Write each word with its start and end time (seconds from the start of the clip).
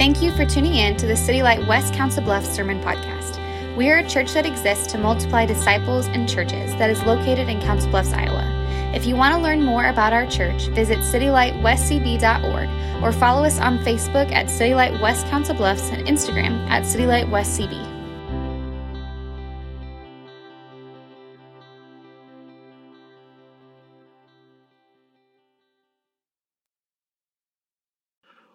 Thank 0.00 0.22
you 0.22 0.32
for 0.32 0.46
tuning 0.46 0.76
in 0.76 0.96
to 0.96 1.06
the 1.06 1.14
City 1.14 1.42
Light 1.42 1.68
West 1.68 1.92
Council 1.92 2.22
Bluffs 2.22 2.48
Sermon 2.48 2.80
Podcast. 2.80 3.36
We 3.76 3.90
are 3.90 3.98
a 3.98 4.08
church 4.08 4.32
that 4.32 4.46
exists 4.46 4.90
to 4.92 4.98
multiply 4.98 5.44
disciples 5.44 6.06
and 6.06 6.26
churches 6.26 6.70
that 6.76 6.88
is 6.88 7.02
located 7.02 7.50
in 7.50 7.60
Council 7.60 7.90
Bluffs, 7.90 8.14
Iowa. 8.14 8.46
If 8.94 9.04
you 9.04 9.14
want 9.14 9.34
to 9.34 9.40
learn 9.42 9.62
more 9.62 9.88
about 9.88 10.14
our 10.14 10.26
church, 10.26 10.68
visit 10.68 11.00
citylightwestcb.org 11.00 13.04
or 13.04 13.12
follow 13.12 13.44
us 13.44 13.60
on 13.60 13.78
Facebook 13.80 14.32
at 14.32 14.48
City 14.48 14.74
Light 14.74 14.98
West 15.02 15.26
Council 15.26 15.54
Bluffs 15.54 15.90
and 15.90 16.06
Instagram 16.06 16.66
at 16.70 16.86
City 16.86 17.04
Light 17.04 17.28
West 17.28 17.60
CB. 17.60 17.76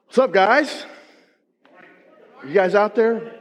What's 0.08 0.18
up, 0.18 0.32
guys? 0.32 0.88
You 2.46 2.54
guys 2.54 2.76
out 2.76 2.94
there? 2.94 3.40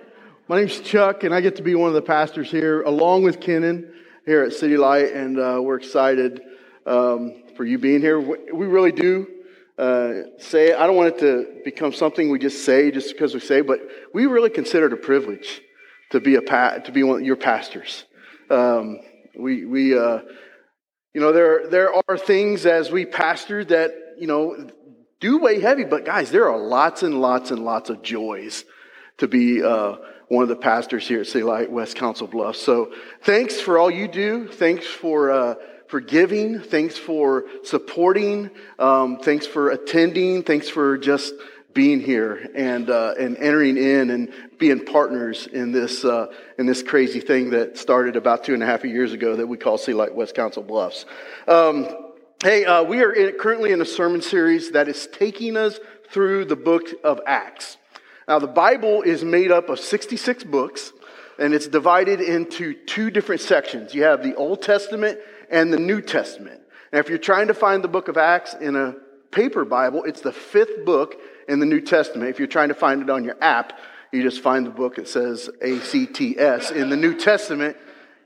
My 0.48 0.56
name's 0.56 0.80
Chuck, 0.80 1.24
and 1.24 1.34
I 1.34 1.42
get 1.42 1.56
to 1.56 1.62
be 1.62 1.74
one 1.74 1.88
of 1.88 1.94
the 1.94 2.00
pastors 2.00 2.50
here, 2.50 2.80
along 2.80 3.22
with 3.22 3.38
Kenan 3.38 3.92
here 4.24 4.42
at 4.42 4.54
City 4.54 4.78
Light, 4.78 5.12
and 5.12 5.38
uh, 5.38 5.60
we're 5.60 5.76
excited 5.76 6.40
um, 6.86 7.42
for 7.54 7.66
you 7.66 7.76
being 7.76 8.00
here. 8.00 8.18
We 8.18 8.66
really 8.66 8.92
do 8.92 9.26
uh, 9.76 10.12
say 10.38 10.72
I 10.72 10.86
don't 10.86 10.96
want 10.96 11.16
it 11.16 11.18
to 11.18 11.60
become 11.66 11.92
something 11.92 12.30
we 12.30 12.38
just 12.38 12.64
say 12.64 12.90
just 12.90 13.12
because 13.12 13.34
we 13.34 13.40
say, 13.40 13.60
but 13.60 13.80
we 14.14 14.24
really 14.24 14.48
consider 14.48 14.86
it 14.86 14.94
a 14.94 14.96
privilege 14.96 15.60
to 16.12 16.18
be 16.18 16.36
a 16.36 16.42
pa- 16.42 16.78
to 16.78 16.90
be 16.90 17.02
one 17.02 17.20
of 17.20 17.26
your 17.26 17.36
pastors. 17.36 18.04
Um, 18.48 19.00
we 19.38 19.66
we 19.66 19.98
uh, 19.98 20.20
you 21.12 21.20
know 21.20 21.32
there 21.32 21.68
there 21.68 21.90
are 22.08 22.16
things 22.16 22.64
as 22.64 22.90
we 22.90 23.04
pastor 23.04 23.66
that 23.66 23.92
you 24.16 24.26
know 24.26 24.70
do 25.20 25.36
weigh 25.36 25.60
heavy, 25.60 25.84
but 25.84 26.06
guys, 26.06 26.30
there 26.30 26.48
are 26.48 26.58
lots 26.58 27.02
and 27.02 27.20
lots 27.20 27.50
and 27.50 27.66
lots 27.66 27.90
of 27.90 28.00
joys 28.00 28.64
to 29.18 29.28
be 29.28 29.62
uh, 29.62 29.96
one 30.28 30.42
of 30.42 30.48
the 30.48 30.56
pastors 30.56 31.06
here 31.06 31.20
at 31.20 31.26
City 31.26 31.44
Light 31.44 31.70
West 31.70 31.96
Council 31.96 32.26
Bluffs. 32.26 32.60
So 32.60 32.92
thanks 33.22 33.60
for 33.60 33.78
all 33.78 33.90
you 33.90 34.08
do. 34.08 34.48
Thanks 34.48 34.86
for 34.86 35.30
uh, 35.30 35.54
for 35.88 36.00
giving. 36.00 36.60
Thanks 36.60 36.98
for 36.98 37.44
supporting. 37.62 38.50
Um, 38.78 39.18
thanks 39.18 39.46
for 39.46 39.70
attending. 39.70 40.42
Thanks 40.42 40.68
for 40.68 40.98
just 40.98 41.34
being 41.74 42.00
here 42.00 42.50
and 42.54 42.88
uh, 42.88 43.14
and 43.18 43.36
entering 43.36 43.76
in 43.76 44.10
and 44.10 44.32
being 44.58 44.84
partners 44.84 45.46
in 45.46 45.72
this 45.72 46.04
uh, 46.04 46.28
in 46.58 46.66
this 46.66 46.82
crazy 46.82 47.20
thing 47.20 47.50
that 47.50 47.76
started 47.76 48.16
about 48.16 48.44
two 48.44 48.54
and 48.54 48.62
a 48.62 48.66
half 48.66 48.84
years 48.84 49.12
ago 49.12 49.36
that 49.36 49.46
we 49.46 49.56
call 49.56 49.76
City 49.76 49.94
Light 49.94 50.14
West 50.14 50.34
Council 50.34 50.62
Bluffs. 50.62 51.04
Um, 51.46 51.88
hey, 52.42 52.64
uh, 52.64 52.82
we 52.84 53.02
are 53.02 53.12
in, 53.12 53.36
currently 53.38 53.72
in 53.72 53.80
a 53.80 53.86
sermon 53.86 54.22
series 54.22 54.70
that 54.70 54.88
is 54.88 55.08
taking 55.12 55.56
us 55.56 55.78
through 56.10 56.44
the 56.44 56.56
book 56.56 56.86
of 57.02 57.20
Acts. 57.26 57.76
Now, 58.26 58.38
the 58.38 58.46
Bible 58.46 59.02
is 59.02 59.22
made 59.22 59.52
up 59.52 59.68
of 59.68 59.78
66 59.78 60.44
books, 60.44 60.92
and 61.38 61.52
it's 61.52 61.66
divided 61.66 62.20
into 62.20 62.74
two 62.74 63.10
different 63.10 63.40
sections. 63.40 63.94
You 63.94 64.04
have 64.04 64.22
the 64.22 64.34
Old 64.34 64.62
Testament 64.62 65.18
and 65.50 65.72
the 65.72 65.78
New 65.78 66.00
Testament. 66.00 66.60
And 66.92 67.00
if 67.00 67.08
you're 67.08 67.18
trying 67.18 67.48
to 67.48 67.54
find 67.54 67.82
the 67.82 67.88
book 67.88 68.08
of 68.08 68.16
Acts 68.16 68.54
in 68.54 68.76
a 68.76 68.94
paper 69.30 69.64
Bible, 69.64 70.04
it's 70.04 70.20
the 70.20 70.32
fifth 70.32 70.84
book 70.84 71.16
in 71.48 71.58
the 71.58 71.66
New 71.66 71.80
Testament. 71.80 72.30
If 72.30 72.38
you're 72.38 72.48
trying 72.48 72.68
to 72.68 72.74
find 72.74 73.02
it 73.02 73.10
on 73.10 73.24
your 73.24 73.36
app, 73.42 73.78
you 74.12 74.22
just 74.22 74.40
find 74.40 74.64
the 74.64 74.70
book 74.70 74.96
that 74.96 75.08
says 75.08 75.50
ACTS 75.60 76.70
in 76.70 76.88
the 76.88 76.96
New 76.96 77.18
Testament. 77.18 77.76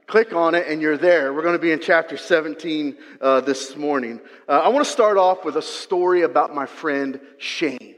Click 0.07 0.33
on 0.33 0.55
it 0.55 0.67
and 0.69 0.81
you're 0.81 0.97
there. 0.97 1.33
We're 1.35 1.43
going 1.43 1.55
to 1.55 1.59
be 1.59 1.73
in 1.73 1.81
chapter 1.81 2.17
17 2.17 2.97
uh, 3.21 3.41
this 3.41 3.77
morning. 3.77 4.21
Uh, 4.49 4.53
I 4.53 4.69
want 4.69 4.87
to 4.87 4.91
start 4.91 5.17
off 5.17 5.45
with 5.45 5.57
a 5.57 5.63
story 5.63 6.23
about 6.23 6.55
my 6.55 6.67
friend 6.67 7.21
Shane. 7.39 7.98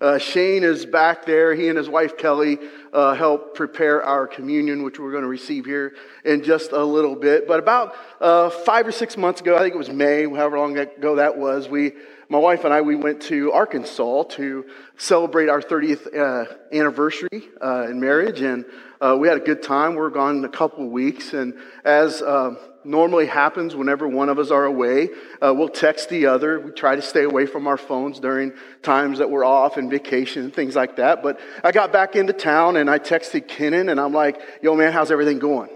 Uh, 0.00 0.16
Shane 0.16 0.64
is 0.64 0.86
back 0.86 1.26
there. 1.26 1.54
He 1.54 1.68
and 1.68 1.76
his 1.76 1.88
wife 1.88 2.16
Kelly 2.16 2.58
uh, 2.90 3.14
helped 3.14 3.54
prepare 3.54 4.02
our 4.02 4.26
communion, 4.26 4.82
which 4.82 4.98
we're 4.98 5.10
going 5.10 5.24
to 5.24 5.28
receive 5.28 5.66
here 5.66 5.94
in 6.24 6.42
just 6.42 6.72
a 6.72 6.82
little 6.82 7.14
bit. 7.14 7.46
But 7.46 7.58
about 7.58 7.94
uh, 8.18 8.48
five 8.48 8.86
or 8.86 8.92
six 8.92 9.18
months 9.18 9.42
ago, 9.42 9.56
I 9.56 9.58
think 9.58 9.74
it 9.74 9.78
was 9.78 9.90
May, 9.90 10.24
however 10.24 10.58
long 10.58 10.78
ago 10.78 11.16
that 11.16 11.36
was, 11.36 11.68
we, 11.68 11.92
my 12.30 12.38
wife 12.38 12.64
and 12.64 12.72
I, 12.72 12.80
we 12.80 12.96
went 12.96 13.20
to 13.22 13.52
Arkansas 13.52 14.22
to 14.22 14.64
celebrate 14.96 15.50
our 15.50 15.60
30th 15.60 16.16
uh, 16.16 16.46
anniversary 16.72 17.48
uh, 17.60 17.86
in 17.90 18.00
marriage, 18.00 18.40
and 18.40 18.64
uh, 19.02 19.16
we 19.20 19.28
had 19.28 19.36
a 19.36 19.44
good 19.44 19.62
time. 19.62 19.90
We 19.90 19.98
were 19.98 20.10
gone 20.10 20.42
a 20.46 20.48
couple 20.48 20.86
of 20.86 20.90
weeks, 20.90 21.34
and 21.34 21.52
as 21.84 22.22
normally 22.84 23.26
happens 23.26 23.74
whenever 23.74 24.08
one 24.08 24.28
of 24.28 24.38
us 24.38 24.50
are 24.50 24.64
away. 24.64 25.08
Uh, 25.40 25.52
we'll 25.54 25.68
text 25.68 26.08
the 26.08 26.26
other. 26.26 26.60
We 26.60 26.72
try 26.72 26.96
to 26.96 27.02
stay 27.02 27.24
away 27.24 27.46
from 27.46 27.66
our 27.66 27.76
phones 27.76 28.20
during 28.20 28.52
times 28.82 29.18
that 29.18 29.30
we're 29.30 29.44
off 29.44 29.76
and 29.76 29.90
vacation 29.90 30.44
and 30.44 30.54
things 30.54 30.76
like 30.76 30.96
that. 30.96 31.22
But 31.22 31.40
I 31.62 31.72
got 31.72 31.92
back 31.92 32.16
into 32.16 32.32
town 32.32 32.76
and 32.76 32.90
I 32.90 32.98
texted 32.98 33.48
Kenan 33.48 33.88
and 33.88 34.00
I'm 34.00 34.12
like, 34.12 34.40
yo, 34.62 34.74
man, 34.74 34.92
how's 34.92 35.10
everything 35.10 35.38
going? 35.38 35.70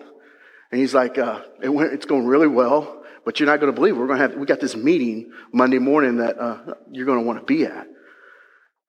And 0.70 0.80
he's 0.80 0.94
like, 0.94 1.18
uh, 1.18 1.42
it 1.62 1.68
went, 1.68 1.92
it's 1.92 2.06
going 2.06 2.26
really 2.26 2.48
well, 2.48 3.04
but 3.24 3.38
you're 3.38 3.46
not 3.46 3.60
going 3.60 3.72
to 3.72 3.76
believe 3.76 3.94
it. 3.94 3.98
We're 3.98 4.06
going 4.06 4.18
to 4.18 4.28
have, 4.28 4.36
we 4.36 4.46
got 4.46 4.60
this 4.60 4.76
meeting 4.76 5.32
Monday 5.52 5.78
morning 5.78 6.16
that 6.16 6.38
uh, 6.38 6.74
you're 6.90 7.06
going 7.06 7.20
to 7.20 7.24
want 7.24 7.38
to 7.38 7.44
be 7.44 7.64
at. 7.64 7.86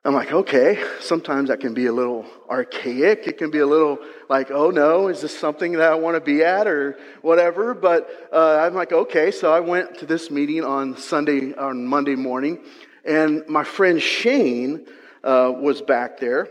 I'm 0.05 0.13
like, 0.13 0.31
okay, 0.31 0.83
sometimes 0.99 1.49
that 1.49 1.59
can 1.59 1.73
be 1.73 1.87
a 1.87 1.91
little 1.91 2.27
archaic. 2.47 3.25
It 3.25 3.39
can 3.39 3.49
be 3.49 3.57
a 3.57 3.65
little 3.65 3.97
like, 4.29 4.51
oh 4.51 4.69
no, 4.69 5.07
is 5.07 5.21
this 5.21 5.35
something 5.35 5.71
that 5.71 5.91
I 5.91 5.95
want 5.95 6.15
to 6.15 6.21
be 6.21 6.43
at 6.43 6.67
or 6.67 6.99
whatever? 7.23 7.73
But 7.73 8.29
uh, 8.31 8.59
I'm 8.61 8.75
like, 8.75 8.91
okay. 8.91 9.31
So 9.31 9.51
I 9.51 9.61
went 9.61 9.97
to 9.97 10.05
this 10.05 10.29
meeting 10.29 10.63
on 10.63 10.95
Sunday, 10.95 11.55
on 11.55 11.87
Monday 11.87 12.13
morning, 12.13 12.59
and 13.03 13.47
my 13.47 13.63
friend 13.63 13.99
Shane 13.99 14.85
uh, 15.23 15.51
was 15.55 15.81
back 15.81 16.19
there. 16.19 16.49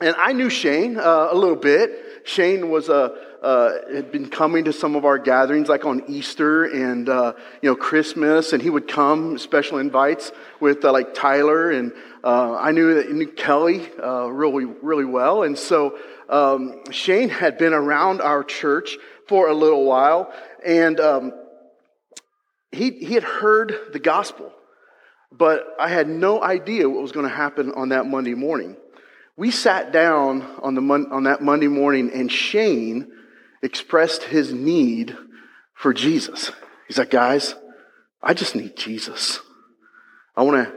And 0.00 0.14
I 0.16 0.32
knew 0.32 0.48
Shane 0.48 0.96
uh, 0.96 1.28
a 1.30 1.34
little 1.34 1.56
bit. 1.56 2.22
Shane 2.24 2.70
was 2.70 2.88
a, 2.88 3.14
uh, 3.42 3.72
had 3.92 4.10
been 4.10 4.28
coming 4.28 4.64
to 4.64 4.72
some 4.72 4.96
of 4.96 5.04
our 5.04 5.18
gatherings, 5.18 5.68
like 5.68 5.84
on 5.84 6.02
Easter 6.08 6.64
and 6.64 7.08
uh, 7.08 7.34
you 7.62 7.70
know 7.70 7.76
Christmas, 7.76 8.52
and 8.52 8.62
he 8.62 8.70
would 8.70 8.88
come 8.88 9.38
special 9.38 9.78
invites 9.78 10.32
with 10.60 10.84
uh, 10.84 10.92
like 10.92 11.14
Tyler, 11.14 11.70
and 11.70 11.92
uh, 12.24 12.56
I 12.56 12.72
knew 12.72 12.94
that 12.94 13.10
knew 13.10 13.26
Kelly 13.26 13.88
uh, 14.02 14.26
really 14.26 14.64
really 14.64 15.04
well, 15.04 15.42
and 15.42 15.58
so 15.58 15.98
um, 16.28 16.80
Shane 16.90 17.28
had 17.28 17.58
been 17.58 17.72
around 17.72 18.20
our 18.20 18.42
church 18.42 18.96
for 19.28 19.48
a 19.48 19.54
little 19.54 19.84
while, 19.84 20.32
and 20.64 20.98
um, 21.00 21.32
he 22.72 22.90
he 22.90 23.14
had 23.14 23.24
heard 23.24 23.74
the 23.92 23.98
gospel, 23.98 24.52
but 25.30 25.74
I 25.78 25.88
had 25.88 26.08
no 26.08 26.42
idea 26.42 26.88
what 26.88 27.02
was 27.02 27.12
going 27.12 27.28
to 27.28 27.34
happen 27.34 27.72
on 27.72 27.90
that 27.90 28.06
Monday 28.06 28.34
morning. 28.34 28.76
We 29.38 29.50
sat 29.50 29.92
down 29.92 30.42
on, 30.62 30.74
the 30.74 30.80
mon- 30.80 31.12
on 31.12 31.24
that 31.24 31.42
Monday 31.42 31.68
morning, 31.68 32.10
and 32.14 32.32
Shane 32.32 33.12
expressed 33.66 34.22
his 34.22 34.52
need 34.52 35.16
for 35.74 35.92
Jesus. 35.92 36.50
He's 36.88 36.96
like, 36.96 37.10
guys, 37.10 37.54
I 38.22 38.32
just 38.32 38.56
need 38.56 38.76
Jesus. 38.76 39.40
I 40.34 40.42
want 40.42 40.66
to, 40.66 40.72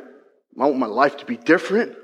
I 0.60 0.66
want 0.66 0.78
my 0.78 0.88
life 0.88 1.18
to 1.18 1.26
be 1.26 1.38
different. 1.38 1.96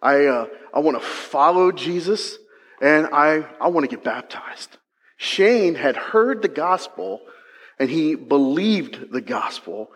I, 0.00 0.26
uh, 0.26 0.46
I 0.72 0.78
want 0.78 1.00
to 1.00 1.04
follow 1.04 1.72
Jesus 1.72 2.38
and 2.80 3.08
I, 3.12 3.46
I 3.60 3.68
want 3.68 3.88
to 3.88 3.94
get 3.94 4.04
baptized. 4.04 4.76
Shane 5.16 5.74
had 5.74 5.96
heard 5.96 6.42
the 6.42 6.48
gospel 6.48 7.20
and 7.78 7.90
he 7.90 8.14
believed 8.14 9.10
the 9.10 9.20
gospel 9.20 9.90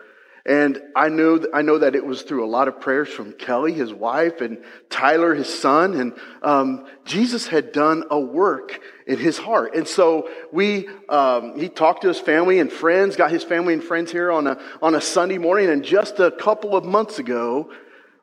and 0.45 0.81
I 0.95 1.09
know, 1.09 1.39
I 1.53 1.61
know 1.61 1.77
that 1.77 1.95
it 1.95 2.03
was 2.03 2.23
through 2.23 2.43
a 2.43 2.49
lot 2.49 2.67
of 2.67 2.81
prayers 2.81 3.09
from 3.09 3.33
Kelly, 3.33 3.73
his 3.73 3.93
wife, 3.93 4.41
and 4.41 4.63
Tyler, 4.89 5.35
his 5.35 5.47
son. 5.47 5.93
And 5.93 6.13
um, 6.41 6.87
Jesus 7.05 7.45
had 7.45 7.71
done 7.71 8.05
a 8.09 8.19
work 8.19 8.79
in 9.05 9.19
his 9.19 9.37
heart. 9.37 9.75
And 9.75 9.87
so 9.87 10.29
we, 10.51 10.87
um, 11.09 11.59
he 11.59 11.69
talked 11.69 12.01
to 12.01 12.07
his 12.07 12.19
family 12.19 12.59
and 12.59 12.71
friends, 12.71 13.15
got 13.15 13.29
his 13.29 13.43
family 13.43 13.73
and 13.73 13.83
friends 13.83 14.11
here 14.11 14.31
on 14.31 14.47
a, 14.47 14.59
on 14.81 14.95
a 14.95 15.01
Sunday 15.01 15.37
morning. 15.37 15.69
And 15.69 15.83
just 15.83 16.19
a 16.19 16.31
couple 16.31 16.75
of 16.75 16.85
months 16.85 17.19
ago, 17.19 17.71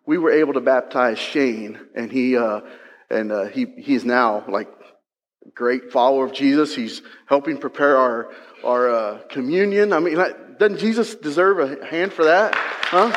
we 0.04 0.18
were 0.18 0.32
able 0.32 0.54
to 0.54 0.60
baptize 0.60 1.20
Shane. 1.20 1.78
And 1.94 2.10
he, 2.10 2.36
uh, 2.36 2.62
and 3.10 3.30
uh, 3.30 3.44
he, 3.44 3.66
he's 3.76 4.04
now 4.04 4.44
like 4.48 4.68
great 5.54 5.92
follower 5.92 6.26
of 6.26 6.32
Jesus. 6.32 6.74
He's 6.74 7.00
helping 7.26 7.58
prepare 7.58 7.96
our, 7.96 8.32
our 8.64 8.90
uh, 8.90 9.18
communion. 9.28 9.92
I 9.92 10.00
mean, 10.00 10.18
doesn't 10.58 10.78
Jesus 10.78 11.14
deserve 11.14 11.58
a 11.58 11.84
hand 11.86 12.12
for 12.12 12.24
that? 12.24 12.52
Huh? 12.54 13.12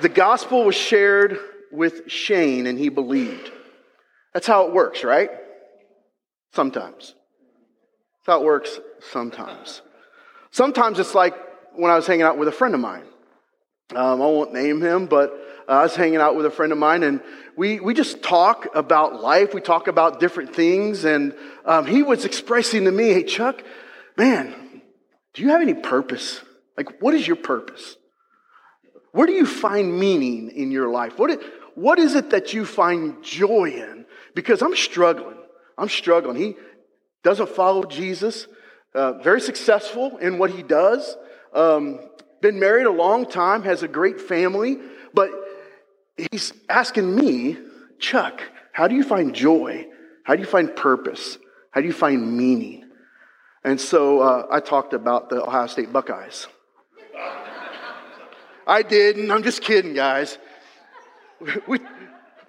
The 0.00 0.08
gospel 0.08 0.64
was 0.64 0.74
shared 0.74 1.38
with 1.70 2.10
Shane 2.10 2.66
and 2.66 2.78
he 2.78 2.88
believed. 2.88 3.50
That's 4.32 4.46
how 4.46 4.66
it 4.66 4.72
works, 4.72 5.04
right? 5.04 5.30
Sometimes. 6.52 7.14
That's 8.26 8.26
how 8.26 8.40
it 8.40 8.44
works 8.44 8.78
sometimes. 9.12 9.82
Sometimes 10.50 10.98
it's 10.98 11.14
like 11.14 11.34
when 11.74 11.90
I 11.90 11.96
was 11.96 12.06
hanging 12.06 12.22
out 12.22 12.38
with 12.38 12.48
a 12.48 12.52
friend 12.52 12.74
of 12.74 12.80
mine. 12.80 13.04
Um, 13.94 14.22
I 14.22 14.26
won't 14.26 14.52
name 14.52 14.80
him, 14.80 15.06
but 15.06 15.38
uh, 15.68 15.72
I 15.72 15.82
was 15.82 15.96
hanging 15.96 16.18
out 16.18 16.36
with 16.36 16.46
a 16.46 16.50
friend 16.50 16.72
of 16.72 16.78
mine, 16.78 17.02
and 17.02 17.20
we, 17.56 17.80
we 17.80 17.94
just 17.94 18.22
talk 18.22 18.68
about 18.74 19.22
life. 19.22 19.54
We 19.54 19.60
talk 19.60 19.88
about 19.88 20.20
different 20.20 20.54
things, 20.54 21.04
and 21.04 21.34
um, 21.64 21.86
he 21.86 22.02
was 22.02 22.24
expressing 22.24 22.84
to 22.84 22.92
me, 22.92 23.10
hey, 23.10 23.22
Chuck, 23.22 23.62
man, 24.16 24.82
do 25.32 25.42
you 25.42 25.50
have 25.50 25.62
any 25.62 25.74
purpose? 25.74 26.40
Like, 26.76 27.00
what 27.00 27.14
is 27.14 27.26
your 27.26 27.36
purpose? 27.36 27.96
Where 29.12 29.26
do 29.26 29.32
you 29.32 29.46
find 29.46 29.98
meaning 29.98 30.50
in 30.50 30.70
your 30.70 30.88
life? 30.88 31.18
What, 31.18 31.40
what 31.74 31.98
is 31.98 32.14
it 32.14 32.30
that 32.30 32.52
you 32.52 32.66
find 32.66 33.22
joy 33.22 33.70
in? 33.70 34.06
Because 34.34 34.60
I'm 34.60 34.76
struggling. 34.76 35.38
I'm 35.78 35.88
struggling. 35.88 36.36
He 36.36 36.56
doesn't 37.22 37.48
follow 37.48 37.84
Jesus, 37.84 38.46
uh, 38.94 39.14
very 39.14 39.40
successful 39.40 40.18
in 40.18 40.38
what 40.38 40.50
he 40.50 40.62
does, 40.62 41.16
um, 41.52 42.00
been 42.42 42.60
married 42.60 42.86
a 42.86 42.92
long 42.92 43.24
time, 43.24 43.62
has 43.62 43.82
a 43.82 43.88
great 43.88 44.20
family, 44.20 44.78
but 45.14 45.30
he's 46.16 46.52
asking 46.68 47.14
me, 47.14 47.56
Chuck, 47.98 48.42
how 48.72 48.88
do 48.88 48.94
you 48.94 49.04
find 49.04 49.34
joy? 49.34 49.86
How 50.24 50.34
do 50.34 50.40
you 50.40 50.46
find 50.46 50.74
purpose? 50.74 51.38
How 51.70 51.80
do 51.80 51.86
you 51.86 51.92
find 51.92 52.36
meaning? 52.36 52.84
And 53.62 53.80
so 53.80 54.20
uh, 54.20 54.46
I 54.50 54.60
talked 54.60 54.92
about 54.92 55.30
the 55.30 55.42
Ohio 55.42 55.66
State 55.66 55.92
Buckeyes. 55.92 56.46
I 58.66 58.82
didn't. 58.82 59.30
I'm 59.30 59.42
just 59.42 59.62
kidding, 59.62 59.94
guys. 59.94 60.38
We, 61.66 61.78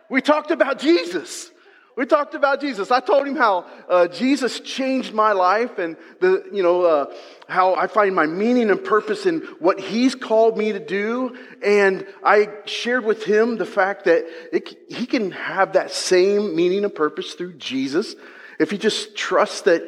we 0.09 0.21
talked 0.21 0.51
about 0.51 0.79
Jesus. 0.79 1.51
We 1.95 2.06
talked 2.06 2.36
about 2.36 2.59
Jesus. 2.59 2.92
I 2.92 3.00
told 3.00 3.25
him 3.25 3.38
how 3.38 3.65
uh, 3.88 4.07
Jesus 4.07 4.59
changed 4.59 5.13
my 5.13 5.31
life 5.31 5.77
and 5.80 5.95
the, 6.19 6.44
you 6.51 6.62
know, 6.62 6.81
uh, 6.83 7.13
how 7.47 7.75
I 7.75 7.88
find 7.88 8.13
my 8.13 8.25
meaning 8.25 8.69
and 8.69 8.83
purpose 8.83 9.25
in 9.25 9.39
what 9.59 9.80
he's 9.80 10.13
called 10.13 10.57
me 10.57 10.74
to 10.74 10.80
do. 10.80 11.38
And 11.63 12.06
I 12.24 12.50
shared 12.65 13.06
with 13.06 13.24
him 13.24 13.57
the 13.57 13.65
fact 13.65 14.06
that 14.06 14.25
it, 14.51 14.77
he 14.89 15.06
can 15.06 15.31
have 15.31 15.74
that 15.74 15.92
same 15.92 16.56
meaning 16.56 16.83
and 16.83 16.94
purpose 16.94 17.33
through 17.33 17.53
Jesus 17.53 18.15
if 18.59 18.71
he 18.71 18.77
just 18.77 19.15
trusts 19.15 19.62
that, 19.62 19.81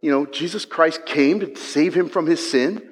you 0.00 0.10
know, 0.10 0.26
Jesus 0.26 0.64
Christ 0.64 1.04
came 1.04 1.40
to 1.40 1.56
save 1.56 1.94
him 1.94 2.08
from 2.08 2.26
his 2.26 2.50
sin 2.50 2.88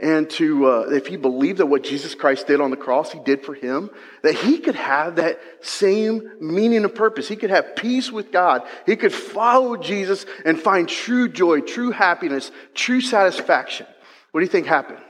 and 0.00 0.30
to 0.30 0.66
uh, 0.66 0.80
if 0.90 1.06
he 1.06 1.16
believed 1.16 1.58
that 1.58 1.66
what 1.66 1.82
jesus 1.84 2.14
christ 2.14 2.46
did 2.46 2.60
on 2.60 2.70
the 2.70 2.76
cross 2.76 3.12
he 3.12 3.20
did 3.20 3.44
for 3.44 3.54
him 3.54 3.90
that 4.22 4.34
he 4.34 4.58
could 4.58 4.74
have 4.74 5.16
that 5.16 5.40
same 5.60 6.30
meaning 6.40 6.84
and 6.84 6.94
purpose. 6.94 7.28
He 7.28 7.36
could 7.36 7.50
have 7.50 7.76
peace 7.76 8.10
with 8.10 8.32
god. 8.32 8.62
He 8.86 8.96
could 8.96 9.12
follow 9.12 9.76
jesus 9.76 10.26
and 10.44 10.58
find 10.58 10.88
true 10.88 11.28
joy 11.28 11.60
true 11.60 11.90
happiness 11.90 12.50
true 12.74 13.00
satisfaction. 13.00 13.86
What 14.32 14.40
do 14.40 14.44
you 14.44 14.50
think 14.50 14.66
happened? 14.66 15.00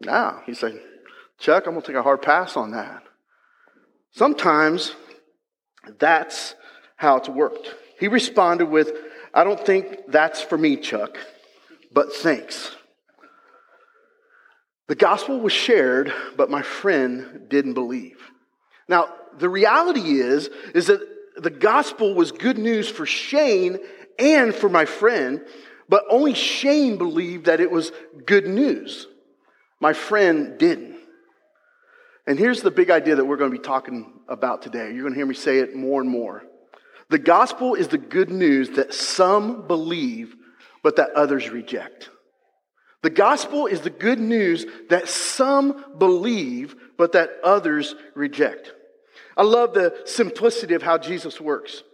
Now 0.00 0.42
he 0.46 0.54
said 0.54 0.80
chuck 1.38 1.66
i'm 1.66 1.72
going 1.72 1.82
to 1.82 1.86
take 1.86 1.96
a 1.96 2.02
hard 2.02 2.22
pass 2.22 2.56
on 2.56 2.72
that. 2.72 3.02
Sometimes 4.12 4.94
that's 5.98 6.54
how 6.96 7.16
it's 7.16 7.28
worked. 7.28 7.74
He 7.98 8.08
responded 8.08 8.66
with 8.66 8.92
i 9.34 9.44
don't 9.44 9.64
think 9.64 9.98
that's 10.08 10.40
for 10.40 10.58
me 10.58 10.76
chuck 10.76 11.18
but 11.92 12.12
thanks 12.12 12.74
the 14.88 14.94
gospel 14.94 15.38
was 15.38 15.52
shared, 15.52 16.12
but 16.36 16.50
my 16.50 16.62
friend 16.62 17.46
didn't 17.48 17.74
believe. 17.74 18.18
Now, 18.88 19.14
the 19.38 19.48
reality 19.48 20.18
is, 20.18 20.48
is 20.74 20.86
that 20.86 21.00
the 21.36 21.50
gospel 21.50 22.14
was 22.14 22.32
good 22.32 22.58
news 22.58 22.88
for 22.88 23.06
Shane 23.06 23.78
and 24.18 24.54
for 24.54 24.68
my 24.68 24.86
friend, 24.86 25.44
but 25.88 26.04
only 26.10 26.34
Shane 26.34 26.96
believed 26.96 27.46
that 27.46 27.60
it 27.60 27.70
was 27.70 27.92
good 28.26 28.46
news. 28.46 29.06
My 29.78 29.92
friend 29.92 30.58
didn't. 30.58 30.96
And 32.26 32.38
here's 32.38 32.62
the 32.62 32.70
big 32.70 32.90
idea 32.90 33.16
that 33.16 33.24
we're 33.24 33.36
going 33.36 33.50
to 33.50 33.56
be 33.56 33.62
talking 33.62 34.20
about 34.28 34.62
today. 34.62 34.92
You're 34.92 35.02
going 35.02 35.14
to 35.14 35.18
hear 35.18 35.26
me 35.26 35.34
say 35.34 35.58
it 35.58 35.76
more 35.76 36.00
and 36.00 36.10
more. 36.10 36.42
The 37.10 37.18
gospel 37.18 37.74
is 37.74 37.88
the 37.88 37.98
good 37.98 38.30
news 38.30 38.70
that 38.70 38.92
some 38.92 39.66
believe, 39.66 40.34
but 40.82 40.96
that 40.96 41.10
others 41.10 41.48
reject. 41.48 42.10
The 43.02 43.10
gospel 43.10 43.66
is 43.66 43.82
the 43.82 43.90
good 43.90 44.18
news 44.18 44.66
that 44.88 45.08
some 45.08 45.84
believe, 45.98 46.74
but 46.96 47.12
that 47.12 47.30
others 47.44 47.94
reject. 48.14 48.72
I 49.36 49.44
love 49.44 49.72
the 49.72 49.96
simplicity 50.04 50.74
of 50.74 50.82
how 50.82 50.98
Jesus 50.98 51.40
works. 51.40 51.84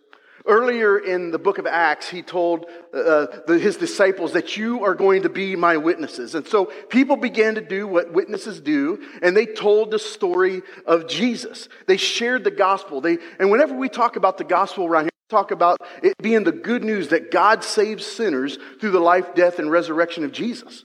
Earlier 0.46 0.98
in 0.98 1.30
the 1.30 1.38
book 1.38 1.58
of 1.58 1.66
Acts, 1.66 2.08
he 2.08 2.22
told 2.22 2.66
uh, 2.92 3.26
the, 3.46 3.58
his 3.58 3.76
disciples 3.76 4.32
that 4.32 4.56
you 4.56 4.84
are 4.84 4.94
going 4.94 5.22
to 5.22 5.30
be 5.30 5.56
my 5.56 5.78
witnesses. 5.78 6.34
And 6.34 6.46
so 6.46 6.66
people 6.88 7.16
began 7.16 7.54
to 7.54 7.62
do 7.62 7.86
what 7.86 8.12
witnesses 8.12 8.60
do, 8.60 9.02
and 9.22 9.36
they 9.36 9.46
told 9.46 9.90
the 9.90 9.98
story 9.98 10.62
of 10.86 11.08
Jesus. 11.08 11.68
They 11.86 11.96
shared 11.96 12.44
the 12.44 12.50
gospel. 12.50 13.00
They, 13.00 13.18
and 13.38 13.50
whenever 13.50 13.74
we 13.74 13.88
talk 13.88 14.16
about 14.16 14.36
the 14.36 14.44
gospel 14.44 14.84
around 14.84 15.04
here, 15.04 15.10
we 15.30 15.34
talk 15.34 15.50
about 15.50 15.78
it 16.02 16.14
being 16.20 16.44
the 16.44 16.52
good 16.52 16.84
news 16.84 17.08
that 17.08 17.30
God 17.30 17.64
saves 17.64 18.06
sinners 18.06 18.58
through 18.80 18.90
the 18.92 19.00
life, 19.00 19.34
death, 19.34 19.58
and 19.58 19.70
resurrection 19.70 20.24
of 20.24 20.32
Jesus. 20.32 20.84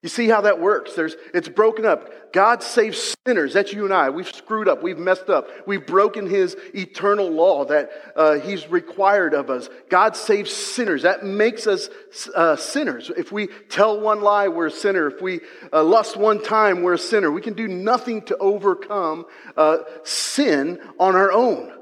You 0.00 0.08
see 0.08 0.28
how 0.28 0.42
that 0.42 0.60
works? 0.60 0.94
There's, 0.94 1.16
it's 1.34 1.48
broken 1.48 1.84
up. 1.84 2.32
God 2.32 2.62
saves 2.62 3.16
sinners. 3.26 3.52
That's 3.52 3.72
you 3.72 3.84
and 3.84 3.92
I. 3.92 4.10
We've 4.10 4.32
screwed 4.32 4.68
up. 4.68 4.80
We've 4.80 4.98
messed 4.98 5.28
up. 5.28 5.48
We've 5.66 5.84
broken 5.84 6.30
His 6.30 6.56
eternal 6.72 7.28
law 7.28 7.64
that 7.64 7.90
uh, 8.14 8.34
He's 8.34 8.68
required 8.68 9.34
of 9.34 9.50
us. 9.50 9.68
God 9.88 10.14
saves 10.14 10.52
sinners. 10.52 11.02
That 11.02 11.24
makes 11.24 11.66
us 11.66 11.88
uh, 12.32 12.54
sinners. 12.54 13.10
If 13.16 13.32
we 13.32 13.48
tell 13.68 14.00
one 14.00 14.20
lie, 14.20 14.46
we're 14.46 14.66
a 14.66 14.70
sinner. 14.70 15.08
If 15.08 15.20
we 15.20 15.40
uh, 15.72 15.82
lust 15.82 16.16
one 16.16 16.44
time, 16.44 16.82
we're 16.84 16.94
a 16.94 16.98
sinner. 16.98 17.32
We 17.32 17.42
can 17.42 17.54
do 17.54 17.66
nothing 17.66 18.22
to 18.26 18.36
overcome 18.36 19.26
uh, 19.56 19.78
sin 20.04 20.78
on 21.00 21.16
our 21.16 21.32
own. 21.32 21.72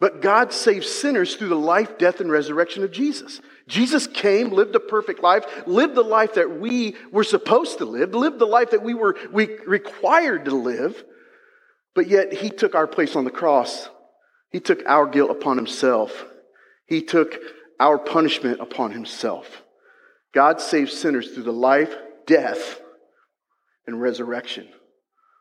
But 0.00 0.22
God 0.22 0.52
saves 0.52 0.88
sinners 0.88 1.36
through 1.36 1.48
the 1.48 1.56
life, 1.56 1.98
death, 1.98 2.20
and 2.20 2.30
resurrection 2.30 2.84
of 2.84 2.90
Jesus. 2.90 3.40
Jesus 3.68 4.06
came, 4.06 4.50
lived 4.50 4.76
a 4.76 4.80
perfect 4.80 5.22
life, 5.22 5.44
lived 5.66 5.96
the 5.96 6.02
life 6.02 6.34
that 6.34 6.60
we 6.60 6.94
were 7.10 7.24
supposed 7.24 7.78
to 7.78 7.84
live, 7.84 8.14
lived 8.14 8.38
the 8.38 8.46
life 8.46 8.70
that 8.70 8.82
we 8.82 8.94
were 8.94 9.16
we 9.32 9.58
required 9.66 10.44
to 10.44 10.54
live, 10.54 11.02
but 11.94 12.08
yet 12.08 12.32
he 12.32 12.48
took 12.48 12.74
our 12.74 12.86
place 12.86 13.16
on 13.16 13.24
the 13.24 13.30
cross. 13.30 13.88
He 14.50 14.60
took 14.60 14.86
our 14.86 15.06
guilt 15.06 15.30
upon 15.30 15.56
himself. 15.56 16.24
He 16.86 17.02
took 17.02 17.36
our 17.80 17.98
punishment 17.98 18.60
upon 18.60 18.92
himself. 18.92 19.62
God 20.32 20.60
saves 20.60 20.92
sinners 20.92 21.32
through 21.32 21.42
the 21.42 21.52
life, 21.52 21.94
death, 22.26 22.80
and 23.86 24.00
resurrection. 24.00 24.68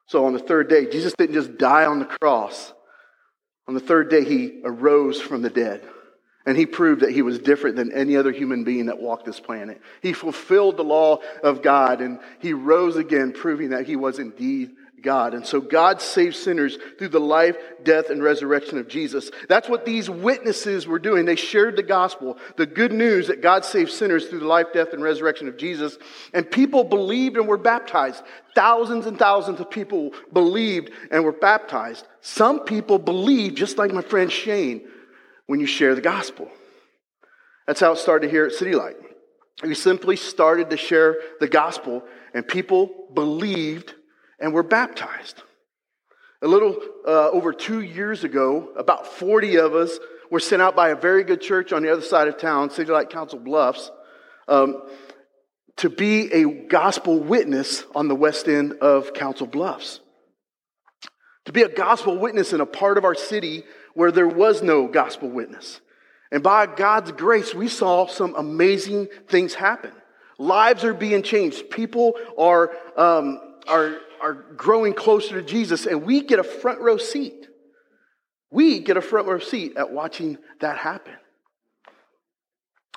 So 0.08 0.26
on 0.26 0.34
the 0.34 0.40
third 0.40 0.68
day, 0.68 0.90
Jesus 0.90 1.14
didn't 1.14 1.36
just 1.36 1.58
die 1.58 1.86
on 1.86 2.00
the 2.00 2.06
cross. 2.06 2.74
On 3.68 3.74
the 3.74 3.80
third 3.80 4.10
day, 4.10 4.24
he 4.24 4.62
arose 4.64 5.22
from 5.22 5.42
the 5.42 5.50
dead. 5.50 5.82
And 6.46 6.58
he 6.58 6.66
proved 6.66 7.02
that 7.02 7.12
he 7.12 7.24
was 7.24 7.40
different 7.40 7.76
than 7.76 7.92
any 7.92 8.16
other 8.16 8.32
human 8.32 8.64
being 8.64 8.86
that 8.86 9.00
walked 9.00 9.26
this 9.26 9.40
planet. 9.40 9.82
He 10.02 10.14
fulfilled 10.14 10.78
the 10.78 10.84
law 10.84 11.20
of 11.44 11.64
God 11.64 12.02
and 12.02 12.20
he 12.40 12.54
rose 12.54 12.98
again, 12.98 13.32
proving 13.32 13.72
that 13.72 13.88
he 13.88 13.96
was 13.96 14.20
indeed 14.20 14.76
God. 15.06 15.36
And 15.36 15.46
so 15.46 15.62
God 15.62 16.02
saved 16.02 16.36
sinners 16.36 16.78
through 16.98 17.10
the 17.10 17.20
life, 17.20 17.56
death, 17.84 18.10
and 18.10 18.22
resurrection 18.22 18.80
of 18.80 18.88
Jesus. 18.88 19.32
That's 19.48 19.70
what 19.70 19.86
these 19.86 20.10
witnesses 20.10 20.88
were 20.88 21.00
doing. 21.00 21.26
They 21.26 21.36
shared 21.36 21.78
the 21.78 21.84
gospel, 21.84 22.38
the 22.58 22.66
good 22.66 22.92
news 22.92 23.28
that 23.28 23.42
God 23.42 23.64
saved 23.64 23.92
sinners 23.92 24.28
through 24.28 24.40
the 24.40 24.48
life, 24.48 24.68
death, 24.74 24.94
and 24.94 25.04
resurrection 25.04 25.48
of 25.48 25.58
Jesus. 25.58 25.98
And 26.34 26.50
people 26.50 26.84
believed 26.84 27.38
and 27.38 27.48
were 27.48 27.58
baptized. 27.58 28.24
Thousands 28.56 29.06
and 29.06 29.18
thousands 29.18 29.60
of 29.60 29.70
people 29.70 30.12
believed 30.34 30.90
and 31.12 31.24
were 31.24 31.32
baptized. 31.32 32.06
Some 32.22 32.62
people 32.62 32.98
believed, 32.98 33.58
just 33.58 33.78
like 33.78 33.94
my 33.94 34.02
friend 34.02 34.32
Shane, 34.32 34.88
when 35.48 35.60
you 35.60 35.66
share 35.66 35.96
the 35.96 36.02
gospel. 36.02 36.50
That's 37.68 37.80
how 37.80 37.94
it 37.94 37.98
started 37.98 38.30
here 38.30 38.46
at 38.46 38.54
City 38.54 38.74
Light. 38.74 38.96
We 39.64 39.74
simply 39.74 40.16
started 40.16 40.70
to 40.70 40.78
share 40.78 41.18
the 41.40 41.48
gospel, 41.48 42.04
and 42.34 42.48
people 42.48 43.08
believed 43.14 43.94
and 44.40 44.54
were 44.54 44.64
baptized. 44.64 45.42
A 46.42 46.48
little 46.48 46.78
uh, 47.08 47.30
over 47.30 47.54
two 47.54 47.82
years 47.82 48.24
ago, 48.24 48.70
about 48.78 49.08
40 49.08 49.58
of 49.58 49.74
us 49.74 49.98
were 50.30 50.40
sent 50.40 50.62
out 50.62 50.76
by 50.76 50.90
a 50.90 50.96
very 50.96 51.24
good 51.24 51.42
church 51.42 51.72
on 51.72 51.82
the 51.82 51.92
other 51.92 52.02
side 52.02 52.28
of 52.28 52.38
town, 52.38 52.70
City 52.70 52.92
Light 52.92 53.10
Council 53.10 53.40
Bluffs, 53.40 53.90
um, 54.48 54.82
to 55.78 55.90
be 55.90 56.32
a 56.32 56.66
gospel 56.68 57.20
witness 57.20 57.84
on 57.96 58.08
the 58.08 58.16
west 58.16 58.48
end 58.48 58.74
of 58.74 59.14
Council 59.14 59.48
Bluffs. 59.48 60.02
To 61.46 61.52
be 61.52 61.62
a 61.62 61.70
gospel 61.70 62.18
witness 62.18 62.54
in 62.54 62.62
a 62.62 62.66
part 62.66 62.98
of 62.98 63.06
our 63.06 63.16
city 63.16 63.64
where 63.96 64.12
there 64.12 64.28
was 64.28 64.62
no 64.62 64.88
gospel 64.88 65.30
witness. 65.30 65.82
And 66.32 66.44
by 66.44 66.68
God's 66.68 67.12
grace, 67.12 67.56
we 67.56 67.68
saw 67.68 68.08
some 68.08 68.36
amazing 68.36 69.08
things 69.28 69.56
happen. 69.56 69.92
Lives 70.38 70.84
are 70.84 70.94
being 70.94 71.24
changed. 71.24 71.70
People 71.70 72.14
are, 72.38 72.72
um, 72.98 73.40
are, 73.68 73.98
are 74.22 74.34
growing 74.34 74.94
closer 74.94 75.42
to 75.42 75.42
Jesus, 75.42 75.86
and 75.86 76.04
we 76.04 76.22
get 76.22 76.40
a 76.40 76.44
front 76.44 76.82
row 76.82 76.98
seat. 76.98 77.48
We 78.52 78.80
get 78.80 78.98
a 78.98 79.02
front 79.02 79.28
row 79.28 79.40
seat 79.40 79.78
at 79.78 79.92
watching 79.92 80.38
that 80.60 80.78
happen. 80.78 81.14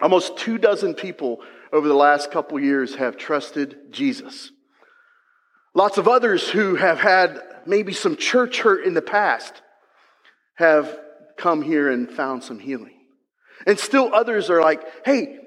Almost 0.01 0.37
two 0.37 0.59
dozen 0.59 0.95
people 0.95 1.41
over 1.73 1.87
the 1.87 1.95
last 1.95 2.31
couple 2.31 2.59
years 2.59 2.97
have 2.97 3.17
trusted 3.17 3.93
Jesus. 3.93 4.51
Lots 5.75 5.99
of 5.99 6.09
others 6.09 6.49
who 6.49 6.75
have 6.75 6.99
had 6.99 7.41
maybe 7.67 7.93
some 7.93 8.17
church 8.17 8.61
hurt 8.61 8.85
in 8.85 8.95
the 8.95 9.03
past 9.03 9.63
have 10.59 10.99
come 11.37 11.63
here 11.63 11.89
and 11.89 12.11
found 12.11 12.43
some 12.43 12.59
healing. 12.59 12.99
And 13.65 13.79
still 13.79 14.13
others 14.13 14.51
are 14.51 14.61
like, 14.61 14.83
hey, 15.05 15.39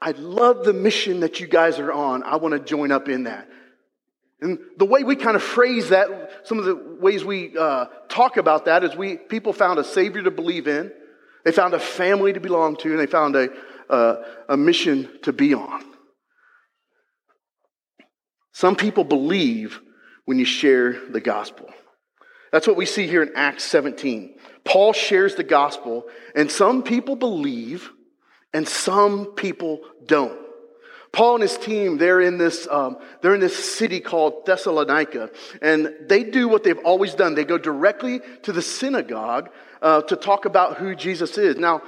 I 0.00 0.12
love 0.12 0.64
the 0.64 0.72
mission 0.72 1.20
that 1.20 1.40
you 1.40 1.48
guys 1.48 1.80
are 1.80 1.92
on. 1.92 2.22
I 2.22 2.36
want 2.36 2.52
to 2.52 2.60
join 2.60 2.92
up 2.92 3.08
in 3.08 3.24
that. 3.24 3.48
And 4.40 4.58
the 4.76 4.84
way 4.84 5.02
we 5.02 5.16
kind 5.16 5.34
of 5.36 5.42
phrase 5.42 5.88
that, 5.88 6.08
some 6.44 6.58
of 6.58 6.64
the 6.64 6.76
ways 7.00 7.24
we 7.24 7.56
uh, 7.58 7.86
talk 8.08 8.36
about 8.36 8.66
that 8.66 8.84
is 8.84 8.94
we 8.94 9.16
people 9.16 9.52
found 9.52 9.78
a 9.78 9.84
Savior 9.84 10.22
to 10.22 10.30
believe 10.30 10.68
in, 10.68 10.92
they 11.44 11.52
found 11.52 11.74
a 11.74 11.80
family 11.80 12.32
to 12.32 12.40
belong 12.40 12.76
to, 12.76 12.90
and 12.90 12.98
they 12.98 13.06
found 13.06 13.34
a, 13.34 13.48
uh, 13.90 14.22
a 14.48 14.56
mission 14.56 15.08
to 15.22 15.32
be 15.32 15.54
on. 15.54 15.82
Some 18.52 18.76
people 18.76 19.02
believe 19.02 19.80
when 20.24 20.38
you 20.38 20.44
share 20.44 21.10
the 21.10 21.20
gospel. 21.20 21.68
That's 22.54 22.68
what 22.68 22.76
we 22.76 22.86
see 22.86 23.08
here 23.08 23.20
in 23.20 23.32
Acts 23.34 23.64
17. 23.64 24.32
Paul 24.62 24.92
shares 24.92 25.34
the 25.34 25.42
gospel, 25.42 26.06
and 26.36 26.48
some 26.48 26.84
people 26.84 27.16
believe, 27.16 27.90
and 28.52 28.68
some 28.68 29.26
people 29.34 29.80
don't. 30.06 30.38
Paul 31.10 31.34
and 31.34 31.42
his 31.42 31.58
team, 31.58 31.98
they're 31.98 32.20
in 32.20 32.38
this, 32.38 32.68
um, 32.70 32.98
they're 33.20 33.34
in 33.34 33.40
this 33.40 33.74
city 33.74 33.98
called 33.98 34.46
Thessalonica, 34.46 35.30
and 35.62 35.92
they 36.06 36.22
do 36.22 36.46
what 36.46 36.62
they've 36.62 36.78
always 36.84 37.16
done. 37.16 37.34
They 37.34 37.44
go 37.44 37.58
directly 37.58 38.20
to 38.44 38.52
the 38.52 38.62
synagogue 38.62 39.50
uh, 39.82 40.02
to 40.02 40.14
talk 40.14 40.44
about 40.44 40.76
who 40.76 40.94
Jesus 40.94 41.36
is. 41.36 41.56
Now, 41.56 41.82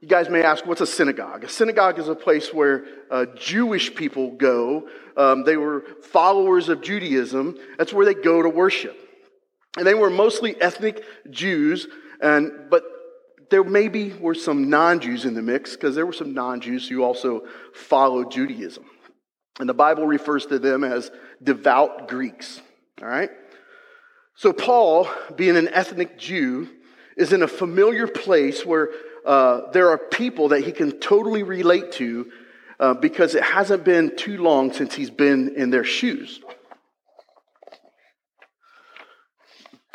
you 0.00 0.08
guys 0.08 0.30
may 0.30 0.42
ask, 0.42 0.64
what's 0.64 0.80
a 0.80 0.86
synagogue? 0.86 1.44
A 1.44 1.48
synagogue 1.50 1.98
is 1.98 2.08
a 2.08 2.14
place 2.14 2.54
where 2.54 2.86
uh, 3.10 3.26
Jewish 3.36 3.94
people 3.94 4.30
go. 4.30 4.88
Um, 5.14 5.44
they 5.44 5.58
were 5.58 5.84
followers 6.04 6.70
of 6.70 6.80
Judaism. 6.80 7.58
That's 7.76 7.92
where 7.92 8.06
they 8.06 8.14
go 8.14 8.40
to 8.40 8.48
worship. 8.48 9.02
And 9.76 9.86
they 9.86 9.94
were 9.94 10.10
mostly 10.10 10.60
ethnic 10.60 11.04
Jews, 11.30 11.86
and, 12.20 12.70
but 12.70 12.84
there 13.50 13.64
maybe 13.64 14.12
were 14.14 14.34
some 14.34 14.70
non 14.70 15.00
Jews 15.00 15.24
in 15.24 15.34
the 15.34 15.42
mix 15.42 15.72
because 15.72 15.94
there 15.94 16.06
were 16.06 16.12
some 16.12 16.34
non 16.34 16.60
Jews 16.60 16.88
who 16.88 17.02
also 17.02 17.46
followed 17.74 18.30
Judaism. 18.30 18.84
And 19.60 19.68
the 19.68 19.74
Bible 19.74 20.06
refers 20.06 20.46
to 20.46 20.58
them 20.58 20.84
as 20.84 21.10
devout 21.42 22.08
Greeks. 22.08 22.60
All 23.02 23.08
right? 23.08 23.30
So, 24.34 24.52
Paul, 24.52 25.08
being 25.34 25.56
an 25.56 25.68
ethnic 25.68 26.18
Jew, 26.18 26.68
is 27.16 27.32
in 27.32 27.42
a 27.42 27.48
familiar 27.48 28.06
place 28.06 28.66
where 28.66 28.90
uh, 29.24 29.70
there 29.72 29.90
are 29.90 29.98
people 29.98 30.48
that 30.48 30.62
he 30.62 30.72
can 30.72 31.00
totally 31.00 31.42
relate 31.42 31.92
to 31.92 32.30
uh, 32.78 32.94
because 32.94 33.34
it 33.34 33.42
hasn't 33.42 33.84
been 33.84 34.14
too 34.16 34.42
long 34.42 34.72
since 34.72 34.94
he's 34.94 35.10
been 35.10 35.54
in 35.56 35.70
their 35.70 35.84
shoes. 35.84 36.40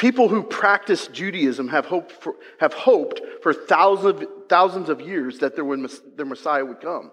People 0.01 0.29
who 0.29 0.41
practice 0.41 1.05
Judaism 1.05 1.67
have 1.67 1.85
hoped 1.85 2.11
for, 2.11 2.33
have 2.59 2.73
hoped 2.73 3.21
for 3.43 3.53
thousands, 3.53 4.23
thousands 4.49 4.89
of 4.89 4.99
years 4.99 5.37
that 5.39 5.55
their, 5.55 5.77
their 6.17 6.25
Messiah 6.25 6.65
would 6.65 6.81
come. 6.81 7.11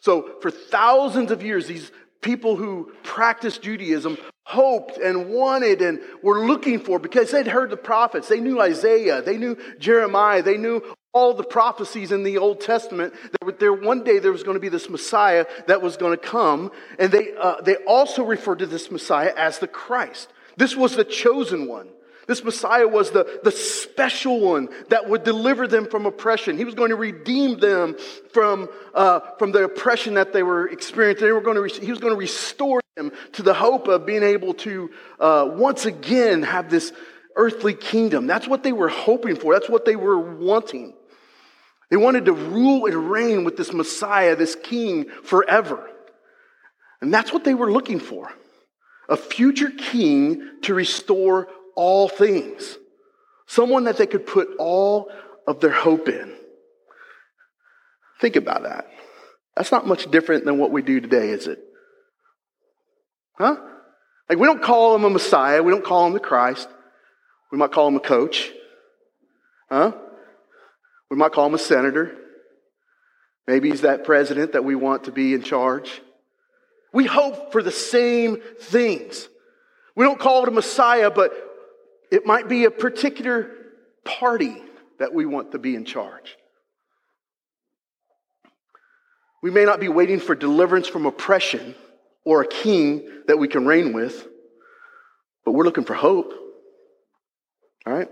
So, 0.00 0.34
for 0.42 0.50
thousands 0.50 1.30
of 1.30 1.44
years, 1.44 1.68
these 1.68 1.92
people 2.20 2.56
who 2.56 2.90
practiced 3.04 3.62
Judaism 3.62 4.18
hoped 4.42 4.98
and 4.98 5.30
wanted 5.30 5.80
and 5.80 6.00
were 6.20 6.44
looking 6.44 6.80
for 6.80 6.98
because 6.98 7.30
they'd 7.30 7.46
heard 7.46 7.70
the 7.70 7.76
prophets. 7.76 8.26
They 8.26 8.40
knew 8.40 8.60
Isaiah, 8.60 9.22
they 9.22 9.36
knew 9.36 9.56
Jeremiah, 9.78 10.42
they 10.42 10.56
knew 10.56 10.82
all 11.12 11.34
the 11.34 11.44
prophecies 11.44 12.10
in 12.10 12.24
the 12.24 12.38
Old 12.38 12.60
Testament 12.60 13.14
that 13.40 13.60
there 13.60 13.72
one 13.72 14.02
day 14.02 14.18
there 14.18 14.32
was 14.32 14.42
going 14.42 14.56
to 14.56 14.60
be 14.60 14.68
this 14.68 14.90
Messiah 14.90 15.46
that 15.68 15.82
was 15.82 15.96
going 15.96 16.18
to 16.18 16.26
come, 16.26 16.72
and 16.98 17.12
they 17.12 17.28
uh, 17.40 17.60
they 17.60 17.76
also 17.76 18.24
referred 18.24 18.58
to 18.58 18.66
this 18.66 18.90
Messiah 18.90 19.32
as 19.36 19.60
the 19.60 19.68
Christ. 19.68 20.32
This 20.56 20.74
was 20.74 20.96
the 20.96 21.04
chosen 21.04 21.68
one. 21.68 21.90
This 22.28 22.44
Messiah 22.44 22.86
was 22.86 23.10
the, 23.10 23.40
the 23.42 23.50
special 23.50 24.38
one 24.38 24.68
that 24.90 25.08
would 25.08 25.24
deliver 25.24 25.66
them 25.66 25.86
from 25.86 26.04
oppression. 26.04 26.58
He 26.58 26.66
was 26.66 26.74
going 26.74 26.90
to 26.90 26.96
redeem 26.96 27.58
them 27.58 27.96
from, 28.34 28.68
uh, 28.94 29.20
from 29.38 29.52
the 29.52 29.64
oppression 29.64 30.14
that 30.14 30.34
they 30.34 30.42
were 30.42 30.68
experiencing. 30.68 31.26
They 31.26 31.32
were 31.32 31.40
going 31.40 31.56
to 31.56 31.62
re- 31.62 31.70
he 31.70 31.90
was 31.90 32.00
going 32.00 32.12
to 32.12 32.18
restore 32.18 32.82
them 32.96 33.12
to 33.32 33.42
the 33.42 33.54
hope 33.54 33.88
of 33.88 34.04
being 34.04 34.22
able 34.22 34.52
to 34.54 34.90
uh, 35.18 35.48
once 35.50 35.86
again 35.86 36.42
have 36.42 36.68
this 36.68 36.92
earthly 37.34 37.72
kingdom. 37.72 38.26
That's 38.26 38.46
what 38.46 38.62
they 38.62 38.72
were 38.72 38.90
hoping 38.90 39.36
for. 39.36 39.54
That's 39.54 39.70
what 39.70 39.86
they 39.86 39.96
were 39.96 40.18
wanting. 40.18 40.92
They 41.90 41.96
wanted 41.96 42.26
to 42.26 42.32
rule 42.32 42.84
and 42.84 43.10
reign 43.10 43.44
with 43.44 43.56
this 43.56 43.72
Messiah, 43.72 44.36
this 44.36 44.54
king, 44.54 45.06
forever. 45.24 45.88
And 47.00 47.14
that's 47.14 47.32
what 47.32 47.44
they 47.44 47.54
were 47.54 47.72
looking 47.72 48.00
for 48.00 48.30
a 49.08 49.16
future 49.16 49.70
king 49.70 50.46
to 50.62 50.74
restore 50.74 51.48
all 51.78 52.08
things. 52.08 52.76
Someone 53.46 53.84
that 53.84 53.96
they 53.96 54.06
could 54.06 54.26
put 54.26 54.48
all 54.58 55.12
of 55.46 55.60
their 55.60 55.70
hope 55.70 56.08
in. 56.08 56.34
Think 58.20 58.34
about 58.34 58.64
that. 58.64 58.88
That's 59.56 59.70
not 59.70 59.86
much 59.86 60.10
different 60.10 60.44
than 60.44 60.58
what 60.58 60.72
we 60.72 60.82
do 60.82 61.00
today, 61.00 61.30
is 61.30 61.46
it? 61.46 61.60
Huh? 63.34 63.56
Like, 64.28 64.38
we 64.38 64.46
don't 64.46 64.60
call 64.60 64.96
him 64.96 65.04
a 65.04 65.10
Messiah. 65.10 65.62
We 65.62 65.70
don't 65.70 65.84
call 65.84 66.08
him 66.08 66.14
the 66.14 66.20
Christ. 66.20 66.68
We 67.52 67.58
might 67.58 67.70
call 67.70 67.86
him 67.86 67.94
a 67.96 68.00
coach. 68.00 68.50
Huh? 69.70 69.92
We 71.10 71.16
might 71.16 71.30
call 71.30 71.46
him 71.46 71.54
a 71.54 71.58
senator. 71.58 72.16
Maybe 73.46 73.70
he's 73.70 73.82
that 73.82 74.02
president 74.02 74.52
that 74.54 74.64
we 74.64 74.74
want 74.74 75.04
to 75.04 75.12
be 75.12 75.32
in 75.32 75.44
charge. 75.44 76.02
We 76.92 77.06
hope 77.06 77.52
for 77.52 77.62
the 77.62 77.70
same 77.70 78.38
things. 78.60 79.28
We 79.94 80.04
don't 80.04 80.18
call 80.18 80.42
it 80.42 80.48
a 80.48 80.52
Messiah, 80.52 81.10
but 81.10 81.32
it 82.10 82.26
might 82.26 82.48
be 82.48 82.64
a 82.64 82.70
particular 82.70 83.50
party 84.04 84.56
that 84.98 85.12
we 85.12 85.26
want 85.26 85.52
to 85.52 85.58
be 85.58 85.74
in 85.74 85.84
charge. 85.84 86.36
We 89.42 89.50
may 89.50 89.64
not 89.64 89.80
be 89.80 89.88
waiting 89.88 90.18
for 90.18 90.34
deliverance 90.34 90.88
from 90.88 91.06
oppression 91.06 91.74
or 92.24 92.42
a 92.42 92.46
king 92.46 93.08
that 93.26 93.38
we 93.38 93.46
can 93.46 93.66
reign 93.66 93.92
with, 93.92 94.26
but 95.44 95.52
we're 95.52 95.64
looking 95.64 95.84
for 95.84 95.94
hope. 95.94 96.32
All 97.86 97.92
right? 97.92 98.08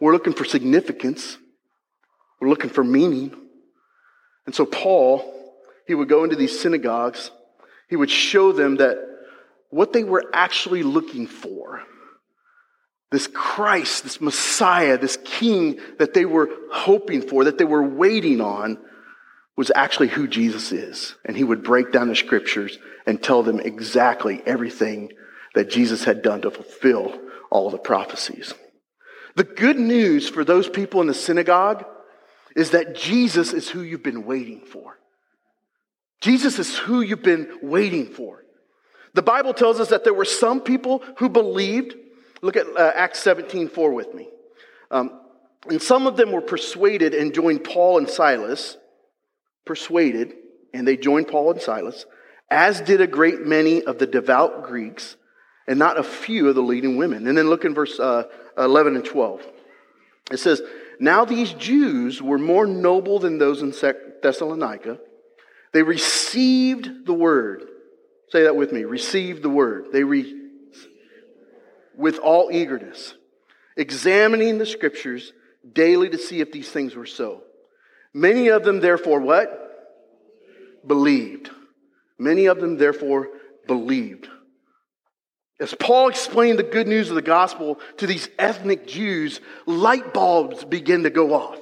We're 0.00 0.12
looking 0.12 0.32
for 0.32 0.44
significance. 0.44 1.36
We're 2.40 2.48
looking 2.48 2.70
for 2.70 2.82
meaning. 2.82 3.34
And 4.46 4.54
so, 4.54 4.64
Paul, 4.64 5.54
he 5.86 5.94
would 5.94 6.08
go 6.08 6.24
into 6.24 6.36
these 6.36 6.58
synagogues, 6.58 7.30
he 7.88 7.96
would 7.96 8.10
show 8.10 8.52
them 8.52 8.76
that 8.76 8.96
what 9.70 9.92
they 9.92 10.04
were 10.04 10.24
actually 10.32 10.82
looking 10.82 11.26
for 11.26 11.82
this 13.10 13.26
Christ, 13.26 14.04
this 14.04 14.20
Messiah, 14.20 14.98
this 14.98 15.18
King 15.24 15.78
that 15.98 16.14
they 16.14 16.24
were 16.24 16.50
hoping 16.72 17.22
for, 17.22 17.44
that 17.44 17.58
they 17.58 17.64
were 17.64 17.82
waiting 17.82 18.40
on, 18.40 18.78
was 19.56 19.70
actually 19.74 20.08
who 20.08 20.26
Jesus 20.26 20.72
is. 20.72 21.14
And 21.24 21.36
he 21.36 21.44
would 21.44 21.62
break 21.62 21.92
down 21.92 22.08
the 22.08 22.16
scriptures 22.16 22.78
and 23.06 23.22
tell 23.22 23.42
them 23.42 23.60
exactly 23.60 24.42
everything 24.44 25.12
that 25.54 25.70
Jesus 25.70 26.04
had 26.04 26.22
done 26.22 26.42
to 26.42 26.50
fulfill 26.50 27.20
all 27.50 27.70
the 27.70 27.78
prophecies. 27.78 28.52
The 29.36 29.44
good 29.44 29.78
news 29.78 30.28
for 30.28 30.44
those 30.44 30.68
people 30.68 31.00
in 31.00 31.06
the 31.06 31.14
synagogue 31.14 31.84
is 32.56 32.70
that 32.70 32.94
Jesus 32.96 33.52
is 33.52 33.68
who 33.68 33.82
you've 33.82 34.02
been 34.02 34.24
waiting 34.24 34.60
for. 34.60 34.98
Jesus 36.20 36.58
is 36.58 36.76
who 36.78 37.00
you've 37.00 37.22
been 37.22 37.58
waiting 37.62 38.06
for. 38.06 38.44
The 39.14 39.22
Bible 39.22 39.54
tells 39.54 39.78
us 39.78 39.90
that 39.90 40.04
there 40.04 40.14
were 40.14 40.24
some 40.24 40.60
people 40.60 41.02
who 41.18 41.28
believed 41.28 41.94
Look 42.44 42.56
at 42.56 42.66
uh, 42.76 42.92
Acts 42.94 43.20
17 43.20 43.68
4 43.70 43.92
with 43.94 44.12
me. 44.12 44.28
Um, 44.90 45.18
and 45.66 45.80
some 45.80 46.06
of 46.06 46.18
them 46.18 46.30
were 46.30 46.42
persuaded 46.42 47.14
and 47.14 47.32
joined 47.32 47.64
Paul 47.64 47.96
and 47.96 48.08
Silas. 48.08 48.76
Persuaded, 49.64 50.34
and 50.74 50.86
they 50.86 50.98
joined 50.98 51.28
Paul 51.28 51.52
and 51.52 51.62
Silas, 51.62 52.04
as 52.50 52.82
did 52.82 53.00
a 53.00 53.06
great 53.06 53.40
many 53.40 53.82
of 53.82 53.98
the 53.98 54.06
devout 54.06 54.64
Greeks, 54.64 55.16
and 55.66 55.78
not 55.78 55.98
a 55.98 56.02
few 56.02 56.50
of 56.50 56.54
the 56.54 56.60
leading 56.60 56.98
women. 56.98 57.26
And 57.26 57.38
then 57.38 57.48
look 57.48 57.64
in 57.64 57.72
verse 57.72 57.98
uh, 57.98 58.24
11 58.58 58.96
and 58.96 59.04
12. 59.06 59.40
It 60.30 60.36
says, 60.36 60.60
Now 61.00 61.24
these 61.24 61.54
Jews 61.54 62.20
were 62.20 62.36
more 62.36 62.66
noble 62.66 63.20
than 63.20 63.38
those 63.38 63.62
in 63.62 63.72
Thessalonica. 64.22 64.98
They 65.72 65.82
received 65.82 67.06
the 67.06 67.14
word. 67.14 67.64
Say 68.28 68.42
that 68.42 68.54
with 68.54 68.70
me. 68.70 68.84
Received 68.84 69.42
the 69.42 69.48
word. 69.48 69.86
They 69.92 70.04
re- 70.04 70.43
with 71.96 72.18
all 72.18 72.50
eagerness, 72.52 73.14
examining 73.76 74.58
the 74.58 74.66
scriptures 74.66 75.32
daily 75.72 76.10
to 76.10 76.18
see 76.18 76.40
if 76.40 76.52
these 76.52 76.70
things 76.70 76.94
were 76.94 77.06
so. 77.06 77.42
Many 78.12 78.48
of 78.48 78.64
them, 78.64 78.80
therefore, 78.80 79.20
what? 79.20 79.60
Believed. 80.86 81.50
Many 82.18 82.46
of 82.46 82.60
them, 82.60 82.76
therefore, 82.76 83.28
believed. 83.66 84.28
As 85.60 85.74
Paul 85.74 86.08
explained 86.08 86.58
the 86.58 86.64
good 86.64 86.88
news 86.88 87.08
of 87.08 87.14
the 87.14 87.22
gospel 87.22 87.78
to 87.98 88.06
these 88.06 88.28
ethnic 88.38 88.86
Jews, 88.86 89.40
light 89.66 90.12
bulbs 90.12 90.64
begin 90.64 91.04
to 91.04 91.10
go 91.10 91.32
off. 91.32 91.58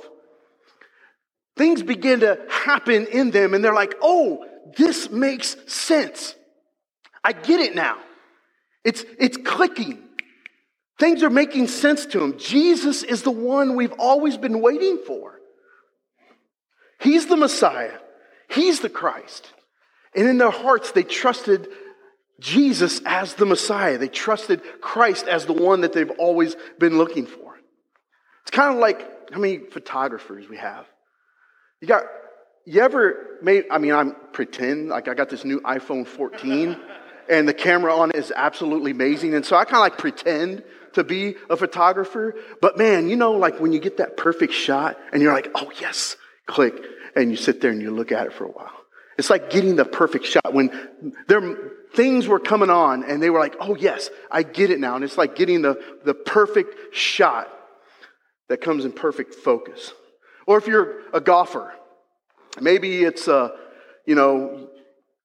Things 1.57 1.83
begin 1.83 2.21
to 2.21 2.41
happen 2.49 3.07
in 3.07 3.31
them, 3.31 3.55
and 3.55 3.63
they're 3.63 3.75
like, 3.75 3.95
oh, 4.03 4.45
this 4.77 5.11
makes 5.11 5.57
sense. 5.67 6.35
I 7.23 7.33
get 7.33 7.61
it 7.61 7.75
now. 7.75 7.99
It's, 8.85 9.05
it's 9.19 9.37
clicking. 9.37 10.03
Things 11.03 11.25
are 11.25 11.31
making 11.31 11.67
sense 11.67 12.07
to 12.07 12.23
him. 12.23 12.39
Jesus 12.39 13.03
is 13.03 13.23
the 13.23 13.33
one 13.33 13.75
we've 13.75 13.95
always 13.99 14.37
been 14.37 14.61
waiting 14.61 14.99
for. 15.05 15.41
He's 17.01 17.27
the 17.27 17.37
Messiah, 17.37 17.99
He's 18.49 18.79
the 18.79 18.89
Christ. 18.89 19.53
And 20.15 20.29
in 20.29 20.39
their 20.39 20.53
hearts, 20.53 20.93
they 20.93 21.03
trusted 21.03 21.67
Jesus 22.39 23.01
as 23.05 23.35
the 23.35 23.47
Messiah. 23.47 23.99
They 23.99 24.07
trusted 24.07 24.61
Christ 24.81 25.27
as 25.27 25.45
the 25.45 25.55
one 25.55 25.81
that 25.81 25.93
they've 25.93 26.11
always 26.19 26.55
been 26.79 26.99
looking 26.99 27.27
for. 27.27 27.59
It's 28.43 28.53
kind 28.53 28.73
of 28.73 28.79
like 28.79 29.33
how 29.33 29.41
many 29.41 29.59
photographers 29.59 30.49
we 30.49 30.59
have. 30.59 30.87
You 31.81 31.89
got, 31.89 32.05
you 32.65 32.81
ever 32.81 33.39
made, 33.43 33.65
I 33.73 33.79
mean, 33.79 33.93
I'm 33.93 34.15
pretend, 34.33 34.91
like 34.91 35.09
I 35.09 35.15
got 35.15 35.31
this 35.31 35.45
new 35.45 35.61
iPhone 35.63 36.07
14 36.07 36.77
and 37.29 37.49
the 37.49 37.55
camera 37.55 37.93
on 37.97 38.11
it 38.11 38.17
is 38.17 38.33
absolutely 38.37 38.93
amazing. 38.93 39.35
And 39.35 39.45
so 39.45 39.57
I 39.57 39.65
kind 39.65 39.77
of 39.77 39.81
like 39.81 39.99
pretend 39.99 40.63
to 40.95 41.05
be 41.05 41.37
a 41.51 41.57
photographer. 41.57 42.35
But 42.61 42.79
man, 42.79 43.09
you 43.09 43.17
know, 43.17 43.33
like 43.33 43.61
when 43.61 43.73
you 43.73 43.81
get 43.81 43.99
that 43.99 44.17
perfect 44.17 44.53
shot 44.53 44.99
and 45.13 45.23
you're 45.23 45.33
like, 45.33 45.49
oh 45.55 45.71
yes, 45.81 46.17
click, 46.47 46.75
and 47.15 47.31
you 47.31 47.37
sit 47.37 47.61
there 47.61 47.71
and 47.71 47.81
you 47.81 47.91
look 47.91 48.13
at 48.13 48.27
it 48.27 48.33
for 48.33 48.45
a 48.45 48.51
while. 48.51 48.73
It's 49.19 49.31
like 49.31 49.51
getting 49.51 49.77
the 49.77 49.85
perfect 49.85 50.25
shot 50.25 50.53
when 50.53 50.71
there 51.29 51.57
things 51.95 52.27
were 52.27 52.41
coming 52.41 52.71
on 52.71 53.05
and 53.05 53.23
they 53.23 53.31
were 53.31 53.39
like, 53.39 53.57
oh 53.61 53.77
yes, 53.77 54.11
I 54.31 54.43
get 54.43 54.71
it 54.71 54.81
now. 54.81 54.95
And 54.97 55.05
it's 55.05 55.19
like 55.19 55.37
getting 55.37 55.63
the, 55.63 55.81
the 56.05 56.15
perfect 56.15 56.95
shot 56.95 57.49
that 58.49 58.61
comes 58.61 58.85
in 58.85 58.93
perfect 58.93 59.35
focus. 59.35 59.93
Or 60.47 60.59
if 60.59 60.67
you're 60.67 61.03
a 61.13 61.21
golfer, 61.21 61.73
maybe 62.61 63.05
it's 63.05 63.29
a, 63.29 63.53
you 64.07 64.15
know, 64.15 64.69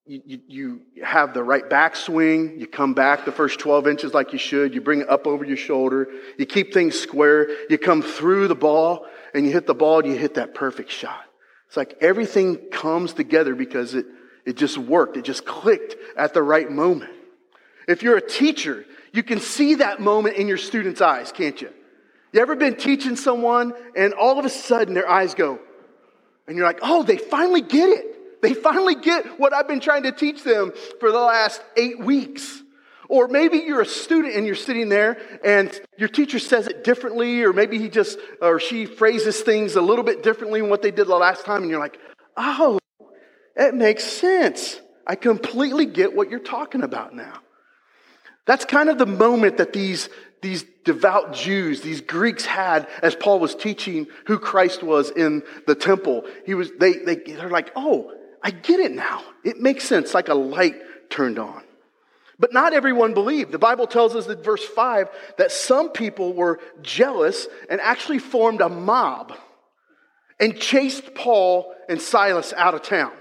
you, 0.08 0.40
you, 0.48 0.82
have 1.04 1.34
the 1.34 1.44
right 1.44 1.70
backswing, 1.70 2.60
you 2.60 2.66
come 2.66 2.94
back 2.94 3.26
the 3.26 3.32
first 3.32 3.60
12 3.60 3.88
inches 3.88 4.14
like 4.14 4.34
you 4.34 4.40
should, 4.40 4.74
you 4.74 4.82
bring 4.82 5.02
it 5.02 5.10
up 5.10 5.28
over 5.28 5.44
your 5.44 5.58
shoulder, 5.58 6.08
you 6.38 6.46
keep 6.46 6.74
things 6.74 6.98
square, 6.98 7.50
you 7.70 7.78
come 7.78 8.02
through 8.02 8.48
the 8.48 8.56
ball, 8.56 9.06
and 9.34 9.46
you 9.46 9.52
hit 9.52 9.68
the 9.68 9.76
ball, 9.76 10.00
and 10.00 10.08
you 10.08 10.18
hit 10.18 10.36
that 10.36 10.56
perfect 10.56 10.92
shot. 10.92 11.24
It's 11.68 11.78
like 11.78 11.98
everything 12.02 12.58
comes 12.72 13.14
together 13.14 13.54
because 13.54 13.94
it, 13.94 14.06
it 14.46 14.56
just 14.56 14.78
worked, 14.78 15.18
it 15.18 15.26
just 15.26 15.46
clicked 15.46 15.96
at 16.18 16.34
the 16.34 16.42
right 16.42 16.72
moment. 16.72 17.12
If 17.88 18.02
you're 18.02 18.18
a 18.18 18.28
teacher, 18.28 18.86
you 19.12 19.24
can 19.24 19.40
see 19.40 19.76
that 19.76 20.00
moment 20.00 20.38
in 20.38 20.48
your 20.48 20.58
students' 20.58 21.02
eyes, 21.02 21.32
can't 21.32 21.62
you? 21.62 21.72
You 22.32 22.42
ever 22.42 22.56
been 22.56 22.76
teaching 22.76 23.16
someone 23.16 23.74
and 23.96 24.14
all 24.14 24.40
of 24.40 24.46
a 24.46 24.50
sudden 24.50 24.94
their 24.94 25.10
eyes 25.10 25.34
go, 25.36 25.60
and 26.48 26.56
you're 26.56 26.66
like, 26.66 26.80
oh, 26.82 27.04
they 27.04 27.18
finally 27.18 27.62
get 27.62 27.90
it. 27.90 28.17
They 28.42 28.54
finally 28.54 28.96
get 28.96 29.40
what 29.40 29.54
I've 29.54 29.68
been 29.68 29.80
trying 29.80 30.04
to 30.04 30.12
teach 30.12 30.44
them 30.44 30.74
for 31.00 31.12
the 31.12 31.20
last 31.20 31.62
eight 31.76 32.00
weeks. 32.00 32.64
Or 33.10 33.28
maybe 33.30 33.60
you're 33.60 33.82
a 33.82 33.86
student 33.86 34.36
and 34.36 34.46
you're 34.46 34.56
sitting 34.56 34.90
there 34.90 35.18
and 35.44 35.72
your 35.98 36.10
teacher 36.10 36.40
says 36.40 36.68
it 36.68 36.84
differently, 36.84 37.44
or 37.44 37.54
maybe 37.54 37.78
he 37.78 37.90
just 37.90 38.20
or 38.42 38.60
she 38.60 38.86
phrases 38.86 39.40
things 39.42 39.76
a 39.76 39.82
little 39.82 40.04
bit 40.04 40.24
differently 40.24 40.60
than 40.60 40.70
what 40.70 40.82
they 40.82 40.92
did 40.92 41.08
the 41.08 41.16
last 41.16 41.46
time, 41.46 41.62
and 41.62 41.72
you're 41.72 41.80
like, 41.80 41.98
oh, 42.36 42.80
it 43.56 43.74
makes 43.74 44.04
sense. 44.04 44.82
I 45.08 45.16
completely 45.16 45.86
get 45.86 46.16
what 46.16 46.30
you're 46.30 46.40
talking 46.40 46.84
about 46.84 47.16
now. 47.16 47.40
That's 48.46 48.66
kind 48.66 48.90
of 48.90 48.98
the 48.98 49.06
moment 49.06 49.58
that 49.58 49.72
these, 49.72 50.10
these 50.42 50.66
devout 50.84 51.34
Jews, 51.34 51.82
these 51.82 52.02
Greeks 52.02 52.46
had 52.46 52.88
as 53.02 53.16
Paul 53.16 53.40
was 53.40 53.56
teaching 53.56 54.08
who 54.26 54.38
Christ 54.38 54.84
was 54.84 55.12
in 55.12 55.44
the 55.66 55.76
temple. 55.76 56.26
He 56.46 56.54
was, 56.54 56.72
they, 56.78 56.94
they, 56.94 57.16
they're 57.16 57.50
like, 57.50 57.72
oh, 57.76 58.12
I 58.48 58.52
get 58.52 58.80
it 58.80 58.94
now. 58.94 59.26
It 59.44 59.60
makes 59.60 59.84
sense, 59.84 60.14
like 60.14 60.30
a 60.30 60.34
light 60.34 60.76
turned 61.10 61.38
on. 61.38 61.64
But 62.40 62.54
not 62.54 62.72
everyone 62.72 63.14
believed. 63.14 63.52
The 63.52 63.60
Bible 63.60 63.88
tells 63.88 64.16
us 64.16 64.26
in 64.28 64.42
verse 64.42 64.64
5 64.64 65.10
that 65.38 65.52
some 65.52 65.90
people 65.90 66.32
were 66.32 66.62
jealous 66.82 67.50
and 67.70 67.82
actually 67.82 68.20
formed 68.20 68.62
a 68.62 68.70
mob 68.70 69.38
and 70.40 70.58
chased 70.58 71.14
Paul 71.14 71.76
and 71.90 72.02
Silas 72.02 72.54
out 72.54 72.74
of 72.74 72.84
town. 72.84 73.12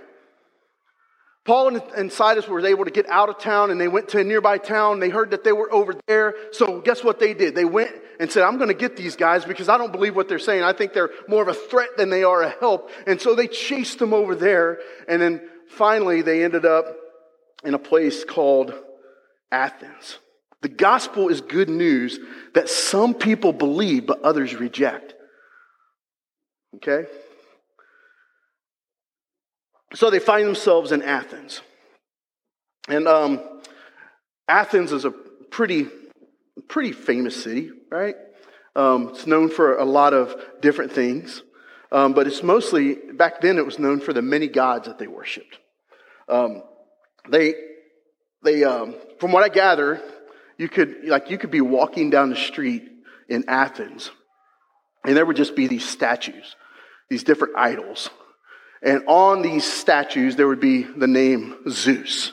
Paul 1.46 1.76
and 1.96 2.10
Silas 2.10 2.48
were 2.48 2.64
able 2.66 2.84
to 2.86 2.90
get 2.90 3.08
out 3.08 3.28
of 3.28 3.38
town 3.38 3.70
and 3.70 3.80
they 3.80 3.86
went 3.86 4.08
to 4.08 4.18
a 4.18 4.24
nearby 4.24 4.58
town. 4.58 4.98
They 4.98 5.10
heard 5.10 5.30
that 5.30 5.44
they 5.44 5.52
were 5.52 5.72
over 5.72 5.94
there. 6.08 6.34
So 6.50 6.80
guess 6.80 7.04
what 7.04 7.20
they 7.20 7.34
did? 7.34 7.54
They 7.54 7.64
went 7.64 7.92
and 8.18 8.30
said, 8.30 8.42
I'm 8.42 8.56
going 8.56 8.68
to 8.68 8.74
get 8.74 8.96
these 8.96 9.14
guys 9.14 9.44
because 9.44 9.68
I 9.68 9.78
don't 9.78 9.92
believe 9.92 10.16
what 10.16 10.28
they're 10.28 10.40
saying. 10.40 10.64
I 10.64 10.72
think 10.72 10.92
they're 10.92 11.10
more 11.28 11.42
of 11.42 11.48
a 11.48 11.54
threat 11.54 11.90
than 11.96 12.10
they 12.10 12.24
are 12.24 12.42
a 12.42 12.50
help. 12.50 12.90
And 13.06 13.20
so 13.20 13.36
they 13.36 13.46
chased 13.46 14.00
them 14.00 14.12
over 14.12 14.34
there. 14.34 14.80
And 15.06 15.22
then 15.22 15.40
finally 15.68 16.20
they 16.20 16.42
ended 16.42 16.66
up 16.66 16.86
in 17.62 17.74
a 17.74 17.78
place 17.78 18.24
called 18.24 18.74
Athens. 19.52 20.18
The 20.62 20.68
gospel 20.68 21.28
is 21.28 21.40
good 21.40 21.68
news 21.68 22.18
that 22.54 22.68
some 22.68 23.14
people 23.14 23.52
believe 23.52 24.04
but 24.06 24.22
others 24.22 24.56
reject. 24.56 25.14
Okay? 26.76 27.08
So 29.96 30.10
they 30.10 30.18
find 30.18 30.46
themselves 30.46 30.92
in 30.92 31.00
Athens. 31.00 31.62
And 32.86 33.08
um, 33.08 33.40
Athens 34.46 34.92
is 34.92 35.06
a 35.06 35.10
pretty, 35.10 35.86
pretty 36.68 36.92
famous 36.92 37.42
city, 37.42 37.70
right? 37.90 38.14
Um, 38.76 39.08
it's 39.08 39.26
known 39.26 39.48
for 39.48 39.78
a 39.78 39.86
lot 39.86 40.12
of 40.12 40.36
different 40.60 40.92
things, 40.92 41.42
um, 41.90 42.12
but 42.12 42.26
it's 42.26 42.42
mostly, 42.42 42.96
back 43.14 43.40
then, 43.40 43.56
it 43.56 43.64
was 43.64 43.78
known 43.78 44.00
for 44.00 44.12
the 44.12 44.20
many 44.20 44.48
gods 44.48 44.86
that 44.86 44.98
they 44.98 45.06
worshiped. 45.06 45.58
Um, 46.28 46.62
they, 47.30 47.54
they, 48.44 48.64
um, 48.64 48.96
from 49.18 49.32
what 49.32 49.44
I 49.44 49.48
gather, 49.48 50.02
you 50.58 50.68
could, 50.68 51.06
like, 51.06 51.30
you 51.30 51.38
could 51.38 51.50
be 51.50 51.62
walking 51.62 52.10
down 52.10 52.28
the 52.28 52.36
street 52.36 52.86
in 53.30 53.46
Athens, 53.48 54.10
and 55.06 55.16
there 55.16 55.24
would 55.24 55.36
just 55.36 55.56
be 55.56 55.68
these 55.68 55.88
statues, 55.88 56.54
these 57.08 57.24
different 57.24 57.56
idols 57.56 58.10
and 58.86 59.02
on 59.08 59.42
these 59.42 59.64
statues, 59.64 60.36
there 60.36 60.46
would 60.46 60.60
be 60.60 60.84
the 60.84 61.08
name 61.08 61.56
Zeus 61.68 62.30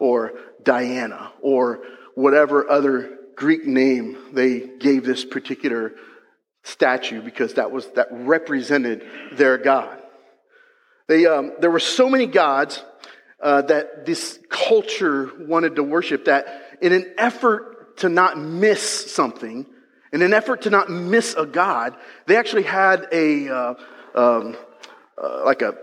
or 0.00 0.32
Diana 0.60 1.32
or 1.40 1.84
whatever 2.16 2.68
other 2.68 3.16
Greek 3.36 3.64
name 3.64 4.18
they 4.32 4.58
gave 4.58 5.04
this 5.04 5.24
particular 5.24 5.94
statue 6.64 7.22
because 7.22 7.54
that 7.54 7.70
was 7.70 7.86
that 7.92 8.08
represented 8.10 9.06
their 9.34 9.56
god. 9.56 10.02
They, 11.06 11.26
um, 11.26 11.52
there 11.60 11.70
were 11.70 11.78
so 11.78 12.10
many 12.10 12.26
gods 12.26 12.82
uh, 13.40 13.62
that 13.62 14.04
this 14.04 14.40
culture 14.48 15.30
wanted 15.38 15.76
to 15.76 15.84
worship 15.84 16.24
that 16.24 16.76
in 16.82 16.92
an 16.92 17.14
effort 17.18 17.98
to 17.98 18.08
not 18.08 18.36
miss 18.36 19.12
something, 19.12 19.64
in 20.12 20.22
an 20.22 20.34
effort 20.34 20.62
to 20.62 20.70
not 20.70 20.90
miss 20.90 21.34
a 21.34 21.46
god, 21.46 21.94
they 22.26 22.36
actually 22.36 22.64
had 22.64 23.06
a 23.12 23.48
uh, 23.48 23.74
um, 24.16 24.56
uh, 25.22 25.44
like 25.44 25.62
a, 25.62 25.74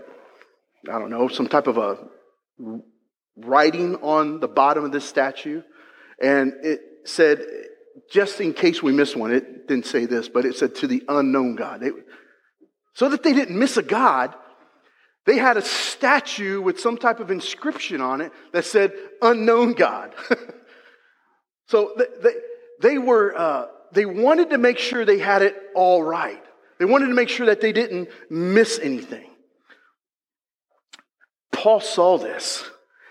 I 0.88 0.98
don't 0.98 1.10
know, 1.10 1.28
some 1.28 1.48
type 1.48 1.66
of 1.66 1.78
a 1.78 1.98
writing 3.36 3.96
on 3.96 4.40
the 4.40 4.48
bottom 4.48 4.84
of 4.84 4.92
this 4.92 5.08
statue. 5.08 5.62
And 6.20 6.52
it 6.62 6.80
said, 7.04 7.44
just 8.10 8.40
in 8.40 8.52
case 8.52 8.82
we 8.82 8.92
missed 8.92 9.16
one, 9.16 9.32
it 9.32 9.66
didn't 9.68 9.86
say 9.86 10.06
this, 10.06 10.28
but 10.28 10.44
it 10.44 10.56
said 10.56 10.74
to 10.76 10.86
the 10.86 11.02
unknown 11.08 11.56
God. 11.56 11.82
It, 11.82 11.94
so 12.94 13.08
that 13.08 13.22
they 13.22 13.32
didn't 13.32 13.58
miss 13.58 13.76
a 13.76 13.82
God, 13.82 14.34
they 15.24 15.38
had 15.38 15.56
a 15.56 15.62
statue 15.62 16.60
with 16.60 16.80
some 16.80 16.96
type 16.98 17.20
of 17.20 17.30
inscription 17.30 18.00
on 18.00 18.20
it 18.20 18.32
that 18.52 18.64
said 18.64 18.92
unknown 19.20 19.72
God. 19.72 20.14
so 21.66 21.94
they, 21.96 22.30
they 22.80 22.98
were, 22.98 23.36
uh, 23.36 23.66
they 23.92 24.04
wanted 24.04 24.50
to 24.50 24.58
make 24.58 24.78
sure 24.78 25.04
they 25.04 25.18
had 25.18 25.42
it 25.42 25.56
all 25.74 26.02
right. 26.02 26.42
They 26.82 26.86
wanted 26.86 27.06
to 27.06 27.14
make 27.14 27.28
sure 27.28 27.46
that 27.46 27.60
they 27.60 27.70
didn't 27.70 28.08
miss 28.28 28.80
anything. 28.82 29.30
Paul 31.52 31.78
saw 31.78 32.18
this. 32.18 32.68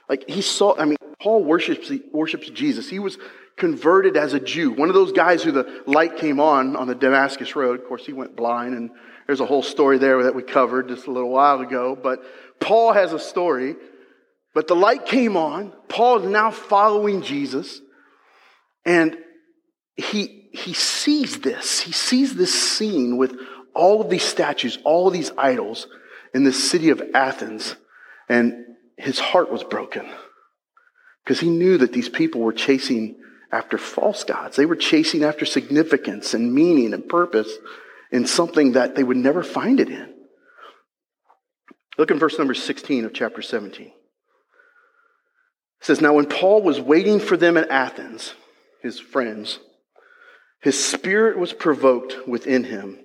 Like 0.10 0.30
he 0.30 0.42
saw, 0.42 0.78
I 0.78 0.84
mean, 0.84 0.98
Paul 1.22 1.46
worships, 1.46 1.90
worships 2.12 2.50
Jesus. 2.50 2.90
He 2.90 3.00
was 3.00 3.18
converted 3.56 4.18
as 4.18 4.34
a 4.34 4.42
Jew. 4.42 4.72
One 4.72 4.90
of 4.90 4.94
those 4.94 5.14
guys 5.14 5.42
who 5.42 5.54
the 5.54 5.84
light 5.88 6.18
came 6.18 6.42
on 6.42 6.76
on 6.76 6.90
the 6.90 6.96
Damascus 6.96 7.56
Road. 7.56 7.80
Of 7.80 7.88
course, 7.88 8.06
he 8.06 8.12
went 8.12 8.36
blind, 8.36 8.76
and 8.76 8.90
there's 9.26 9.40
a 9.40 9.46
whole 9.46 9.64
story 9.64 9.98
there 9.98 10.24
that 10.24 10.36
we 10.36 10.44
covered 10.44 10.90
just 10.90 11.08
a 11.08 11.12
little 11.12 11.30
while 11.30 11.62
ago. 11.62 11.96
But 11.96 12.20
Paul 12.60 12.92
has 12.92 13.14
a 13.14 13.20
story. 13.20 13.78
But 14.54 14.68
the 14.68 14.76
light 14.76 15.06
came 15.06 15.38
on. 15.38 15.72
Paul 15.88 16.24
is 16.24 16.30
now 16.30 16.52
following 16.52 17.22
Jesus. 17.22 17.80
And 18.84 19.18
he, 19.96 20.50
he 20.52 20.74
sees 20.74 21.40
this. 21.40 21.80
He 21.80 21.94
sees 21.94 22.36
this 22.36 22.54
scene 22.54 23.16
with 23.16 23.34
all 23.74 24.02
of 24.02 24.10
these 24.10 24.24
statues, 24.24 24.78
all 24.84 25.08
of 25.08 25.14
these 25.14 25.32
idols 25.38 25.88
in 26.34 26.44
the 26.44 26.54
city 26.54 26.90
of 26.90 27.02
Athens. 27.14 27.76
And 28.30 28.66
his 28.98 29.20
heart 29.20 29.52
was 29.52 29.64
broken 29.64 30.10
because 31.24 31.40
he 31.40 31.50
knew 31.50 31.78
that 31.78 31.94
these 31.94 32.10
people 32.10 32.42
were 32.42 32.54
chasing 32.54 33.18
after 33.52 33.78
false 33.78 34.24
gods. 34.24 34.56
They 34.56 34.66
were 34.66 34.76
chasing 34.76 35.24
after 35.24 35.46
significance 35.46 36.34
and 36.34 36.54
meaning 36.54 36.94
and 36.94 37.08
purpose 37.08 37.52
in 38.12 38.26
something 38.26 38.74
that 38.74 38.96
they 38.96 39.04
would 39.04 39.18
never 39.18 39.44
find 39.44 39.80
it 39.80 39.90
in. 39.90 40.14
Look 41.98 42.12
in 42.12 42.20
verse 42.20 42.38
number 42.38 42.54
16 42.54 43.06
of 43.06 43.14
chapter 43.14 43.42
17. 43.42 43.88
It 43.88 43.94
says, 45.82 46.02
Now 46.02 46.14
when 46.14 46.26
Paul 46.28 46.62
was 46.62 46.80
waiting 46.80 47.20
for 47.20 47.36
them 47.36 47.58
at 47.58 47.70
Athens, 47.70 48.34
his 48.82 49.00
friends, 49.00 49.60
his 50.62 50.84
spirit 50.84 51.38
was 51.38 51.54
provoked 51.54 52.28
within 52.28 52.64
him 52.64 53.00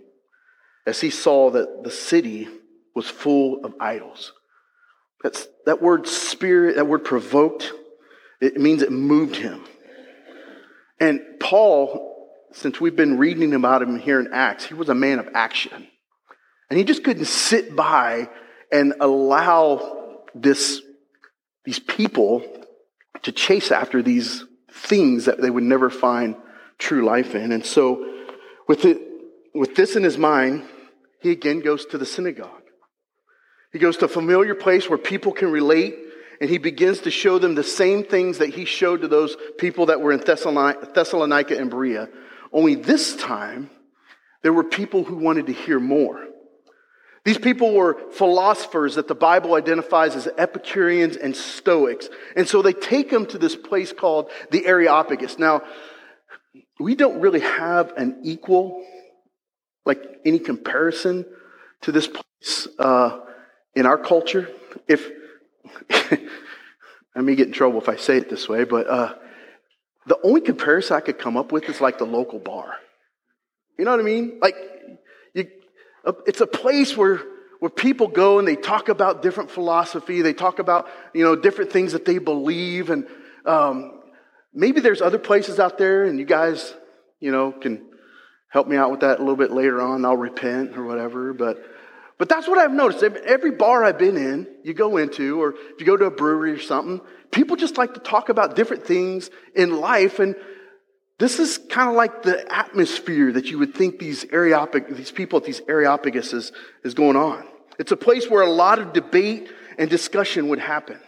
as 0.87 1.01
he 1.01 1.11
saw 1.11 1.51
that 1.51 1.83
the 1.83 1.91
city 1.91 2.49
was 2.95 3.09
full 3.09 3.65
of 3.65 3.75
idols. 3.81 4.33
That's, 5.23 5.49
that 5.67 5.83
word 5.83 6.07
spirit, 6.07 6.77
that 6.77 6.87
word 6.87 7.05
provoked, 7.05 7.73
It 8.41 8.57
means 8.57 8.83
it 8.83 8.93
moved 8.93 9.37
him. 9.37 9.65
And 11.01 11.21
Paul, 11.41 12.29
since 12.53 12.81
we've 12.81 12.97
been 12.97 13.19
reading 13.19 13.53
about 13.55 13.83
him 13.83 13.99
here 13.99 14.21
in 14.21 14.33
Acts, 14.33 14.67
he 14.67 14.75
was 14.75 14.89
a 14.89 14.95
man 14.95 15.19
of 15.19 15.29
action. 15.35 15.89
And 16.71 16.79
he 16.79 16.85
just 16.85 17.05
couldn't 17.05 17.27
sit 17.27 17.75
by 17.75 18.29
and 18.73 18.95
allow 19.01 20.21
this, 20.35 20.81
these 21.65 21.79
people 21.79 22.43
to 23.23 23.33
chase 23.33 23.71
after 23.71 24.03
these 24.03 24.45
things 24.71 25.25
that 25.25 25.41
they 25.41 25.51
would 25.51 25.65
never 25.65 25.91
find 25.91 26.37
true 26.79 27.05
life 27.05 27.35
in. 27.35 27.53
And 27.53 27.65
so, 27.65 28.25
with, 28.69 28.85
it, 28.85 29.01
with 29.55 29.75
this 29.77 29.97
in 29.97 30.03
his 30.03 30.19
mind, 30.19 30.65
he 31.27 31.33
again 31.33 31.61
goes 31.61 31.85
to 31.87 31.99
the 31.99 32.07
synagogue. 32.07 32.63
He 33.73 33.79
goes 33.79 33.97
to 33.99 34.05
a 34.05 34.09
familiar 34.09 34.55
place 34.55 34.89
where 34.89 34.99
people 34.99 35.33
can 35.33 35.51
relate, 35.51 35.97
and 36.41 36.49
he 36.49 36.59
begins 36.59 37.01
to 37.01 37.11
show 37.11 37.39
them 37.39 37.55
the 37.55 37.65
same 37.65 38.05
things 38.05 38.39
that 38.39 38.51
he 38.51 38.65
showed 38.65 39.01
to 39.01 39.09
those 39.09 39.37
people 39.59 39.87
that 39.87 40.01
were 40.01 40.13
in 40.13 40.21
Thessalonica 40.21 41.59
and 41.59 41.71
Berea. 41.71 42.09
Only 42.53 42.77
this 42.77 43.17
time, 43.17 43.71
there 44.43 44.53
were 44.53 44.65
people 44.65 45.03
who 45.03 45.17
wanted 45.17 45.47
to 45.49 45.53
hear 45.53 45.81
more. 45.81 46.25
These 47.25 47.39
people 47.39 47.75
were 47.75 47.99
philosophers 48.13 48.95
that 48.95 49.09
the 49.09 49.17
Bible 49.17 49.55
identifies 49.55 50.15
as 50.15 50.29
Epicureans 50.39 51.17
and 51.17 51.35
Stoics. 51.35 52.09
And 52.37 52.47
so 52.47 52.63
they 52.63 52.73
take 52.73 53.11
them 53.11 53.27
to 53.27 53.39
this 53.39 53.57
place 53.57 53.93
called 53.93 54.31
the 54.53 54.65
Areopagus. 54.65 55.37
Now, 55.37 55.63
we 56.79 56.95
don't 56.95 57.21
really 57.21 57.41
have 57.41 57.93
an 57.97 58.21
equal, 58.23 58.85
like 59.87 60.03
any 60.25 60.39
comparison 60.39 61.25
to 61.83 61.93
this 61.93 62.09
place 62.09 62.69
uh, 62.79 63.21
in 63.75 63.87
our 63.87 63.97
culture. 63.97 64.51
If 64.89 65.09
I 65.91 67.21
may 67.23 67.35
get 67.35 67.47
in 67.47 67.53
trouble 67.53 67.81
if 67.81 67.89
I 67.89 67.97
say 67.97 68.19
it 68.19 68.29
this 68.29 68.49
way, 68.49 68.65
but 68.65 68.87
uh, 68.89 69.15
the 70.07 70.19
only 70.23 70.41
comparison 70.41 70.97
I 70.97 71.01
could 71.01 71.19
come 71.19 71.37
up 71.37 71.53
with 71.53 71.69
is 71.69 71.81
like 71.81 71.99
the 71.99 72.05
local 72.05 72.39
bar. 72.39 72.75
You 73.79 73.85
know 73.85 73.93
what 73.93 74.01
I 74.01 74.05
mean? 74.05 74.39
Like, 74.41 74.57
you, 75.35 75.49
uh, 76.05 76.13
it's 76.27 76.41
a 76.41 76.47
place 76.47 76.97
where 76.97 77.21
where 77.59 77.71
people 77.71 78.07
go 78.07 78.39
and 78.39 78.47
they 78.47 78.55
talk 78.55 78.91
about 78.91 79.23
different 79.23 79.51
philosophy. 79.51 80.21
They 80.21 80.35
talk 80.35 80.59
about 80.59 80.89
you 81.15 81.25
know 81.25 81.37
different 81.37 81.73
things 81.73 81.93
that 81.93 82.05
they 82.05 82.19
believe, 82.19 82.91
and 82.91 83.07
um, 83.45 84.01
maybe 84.53 84.81
there's 84.81 85.01
other 85.01 85.19
places 85.19 85.59
out 85.59 85.79
there, 85.79 86.05
and 86.05 86.19
you 86.19 86.25
guys, 86.25 86.75
you 87.21 87.33
know, 87.33 87.53
can 87.53 87.87
help 88.57 88.69
me 88.69 88.77
out 88.79 88.91
with 88.91 89.01
that 89.01 89.19
a 89.19 89.21
little 89.21 89.37
bit 89.37 89.51
later 89.51 89.83
on. 89.83 90.03
I'll 90.07 90.17
repent 90.17 90.79
or 90.79 90.85
whatever. 90.87 91.35
But, 91.35 91.63
but 92.17 92.31
that's 92.31 92.49
what 92.49 92.57
I've 92.57 92.73
noticed. 92.73 93.03
Every 93.03 93.51
bar 93.51 93.85
I've 93.85 93.99
been 93.99 94.17
in, 94.17 94.47
you 94.65 94.73
go 94.73 94.97
into, 94.97 95.43
or 95.43 95.51
if 95.51 95.79
you 95.79 95.85
go 95.85 95.95
to 95.95 96.07
a 96.07 96.11
brewery 96.11 96.53
or 96.53 96.59
something, 96.59 97.03
people 97.31 97.57
just 97.57 97.77
like 97.77 97.93
to 97.93 98.01
talk 98.01 98.31
about 98.31 98.57
different 98.57 98.87
things 98.87 99.29
in 99.55 99.79
life. 99.79 100.21
And 100.21 100.37
this 101.19 101.39
is 101.39 101.59
kind 101.69 101.91
of 101.91 101.97
like 101.97 102.23
the 102.23 102.51
atmosphere 102.51 103.31
that 103.33 103.45
you 103.51 103.59
would 103.59 103.75
think 103.75 103.99
these 103.99 104.25
Areopag- 104.25 104.97
these 104.97 105.13
people 105.13 105.39
at 105.39 105.45
these 105.45 105.61
Areopagus 105.69 106.33
is, 106.33 106.51
is 106.83 106.95
going 106.95 107.17
on. 107.17 107.47
It's 107.79 107.93
a 107.93 107.97
place 107.97 108.31
where 108.31 108.41
a 108.41 108.51
lot 108.51 108.79
of 108.79 108.95
debate 108.95 109.53
and 109.77 109.91
discussion 109.91 110.49
would 110.49 110.61
happen. 110.61 110.99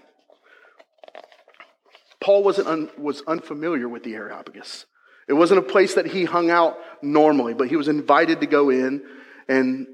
Paul 2.20 2.44
wasn't 2.44 2.68
un, 2.68 2.90
was 2.98 3.22
unfamiliar 3.26 3.88
with 3.88 4.02
the 4.02 4.16
Areopagus. 4.16 4.84
It 5.28 5.34
wasn't 5.34 5.60
a 5.60 5.62
place 5.62 5.94
that 5.94 6.06
he 6.06 6.24
hung 6.24 6.50
out 6.50 6.78
normally, 7.02 7.54
but 7.54 7.68
he 7.68 7.76
was 7.76 7.88
invited 7.88 8.40
to 8.40 8.46
go 8.46 8.70
in 8.70 9.02
and 9.46 9.86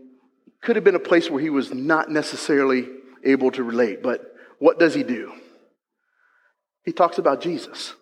could 0.62 0.76
have 0.76 0.84
been 0.84 0.94
a 0.94 1.00
place 1.00 1.30
where 1.30 1.40
he 1.40 1.50
was 1.50 1.74
not 1.74 2.08
necessarily 2.08 2.88
able 3.24 3.50
to 3.50 3.62
relate. 3.62 4.02
But 4.02 4.22
what 4.58 4.78
does 4.78 4.94
he 4.94 5.02
do? 5.02 5.32
He 6.84 6.92
talks 6.92 7.18
about 7.18 7.40
Jesus. 7.40 7.94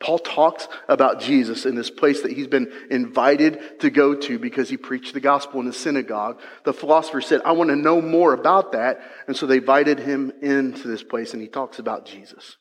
Paul 0.00 0.18
talks 0.18 0.66
about 0.88 1.20
Jesus 1.20 1.66
in 1.66 1.74
this 1.74 1.90
place 1.90 2.22
that 2.22 2.32
he's 2.32 2.46
been 2.46 2.72
invited 2.90 3.80
to 3.80 3.90
go 3.90 4.14
to 4.14 4.38
because 4.38 4.70
he 4.70 4.78
preached 4.78 5.12
the 5.12 5.20
gospel 5.20 5.60
in 5.60 5.66
the 5.66 5.74
synagogue. 5.74 6.40
The 6.64 6.72
philosopher 6.72 7.20
said, 7.20 7.42
I 7.44 7.52
want 7.52 7.68
to 7.68 7.76
know 7.76 8.00
more 8.00 8.32
about 8.32 8.72
that. 8.72 9.02
And 9.26 9.36
so 9.36 9.46
they 9.46 9.58
invited 9.58 9.98
him 9.98 10.32
into 10.40 10.88
this 10.88 11.02
place 11.02 11.34
and 11.34 11.42
he 11.42 11.48
talks 11.48 11.78
about 11.78 12.06
Jesus. 12.06 12.56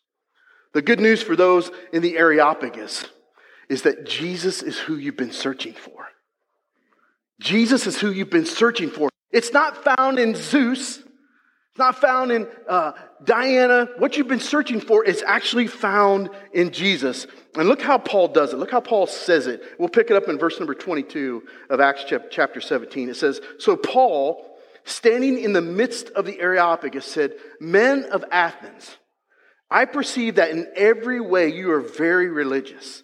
The 0.74 0.82
good 0.82 1.00
news 1.00 1.24
for 1.24 1.38
those 1.38 1.72
in 1.94 2.02
the 2.02 2.18
Areopagus 2.18 3.06
is 3.70 3.84
that 3.84 4.06
Jesus 4.06 4.62
is 4.64 4.78
who 4.78 4.96
you've 4.96 5.18
been 5.18 5.32
searching 5.32 5.74
for. 5.74 6.08
Jesus 7.40 7.88
is 7.88 8.00
who 8.00 8.12
you've 8.12 8.30
been 8.30 8.46
searching 8.46 8.90
for. 8.90 9.10
It's 9.32 9.54
not 9.54 9.84
found 9.84 10.20
in 10.20 10.36
Zeus. 10.36 10.98
It's 10.98 11.78
not 11.78 12.02
found 12.02 12.32
in 12.32 12.48
uh, 12.68 12.94
Diana. 13.24 13.88
What 13.98 14.18
you've 14.18 14.28
been 14.28 14.40
searching 14.40 14.82
for 14.82 15.06
is 15.06 15.24
actually 15.26 15.68
found 15.68 16.30
in 16.52 16.72
Jesus. 16.72 17.28
And 17.56 17.70
look 17.70 17.82
how 17.82 18.00
Paul 18.00 18.30
does 18.30 18.54
it. 18.54 18.58
Look 18.58 18.72
how 18.72 18.82
Paul 18.82 19.08
says 19.08 19.48
it. 19.48 19.62
We'll 19.78 19.88
pick 19.88 20.10
it 20.10 20.18
up 20.18 20.28
in 20.28 20.38
verse 20.40 20.60
number 20.60 20.74
22 20.74 21.44
of 21.70 21.80
Acts 21.80 22.06
chapter 22.32 22.60
17. 22.60 23.10
It 23.10 23.16
says, 23.16 23.40
So 23.60 23.78
Paul, 23.78 24.58
standing 24.84 25.40
in 25.40 25.54
the 25.54 25.62
midst 25.62 26.10
of 26.10 26.26
the 26.26 26.40
Areopagus, 26.42 27.06
said, 27.06 27.36
Men 27.60 28.06
of 28.06 28.26
Athens, 28.32 28.98
I 29.70 29.86
perceive 29.86 30.36
that 30.36 30.50
in 30.50 30.68
every 30.76 31.22
way 31.22 31.50
you 31.50 31.72
are 31.72 31.82
very 31.82 32.28
religious. 32.28 33.04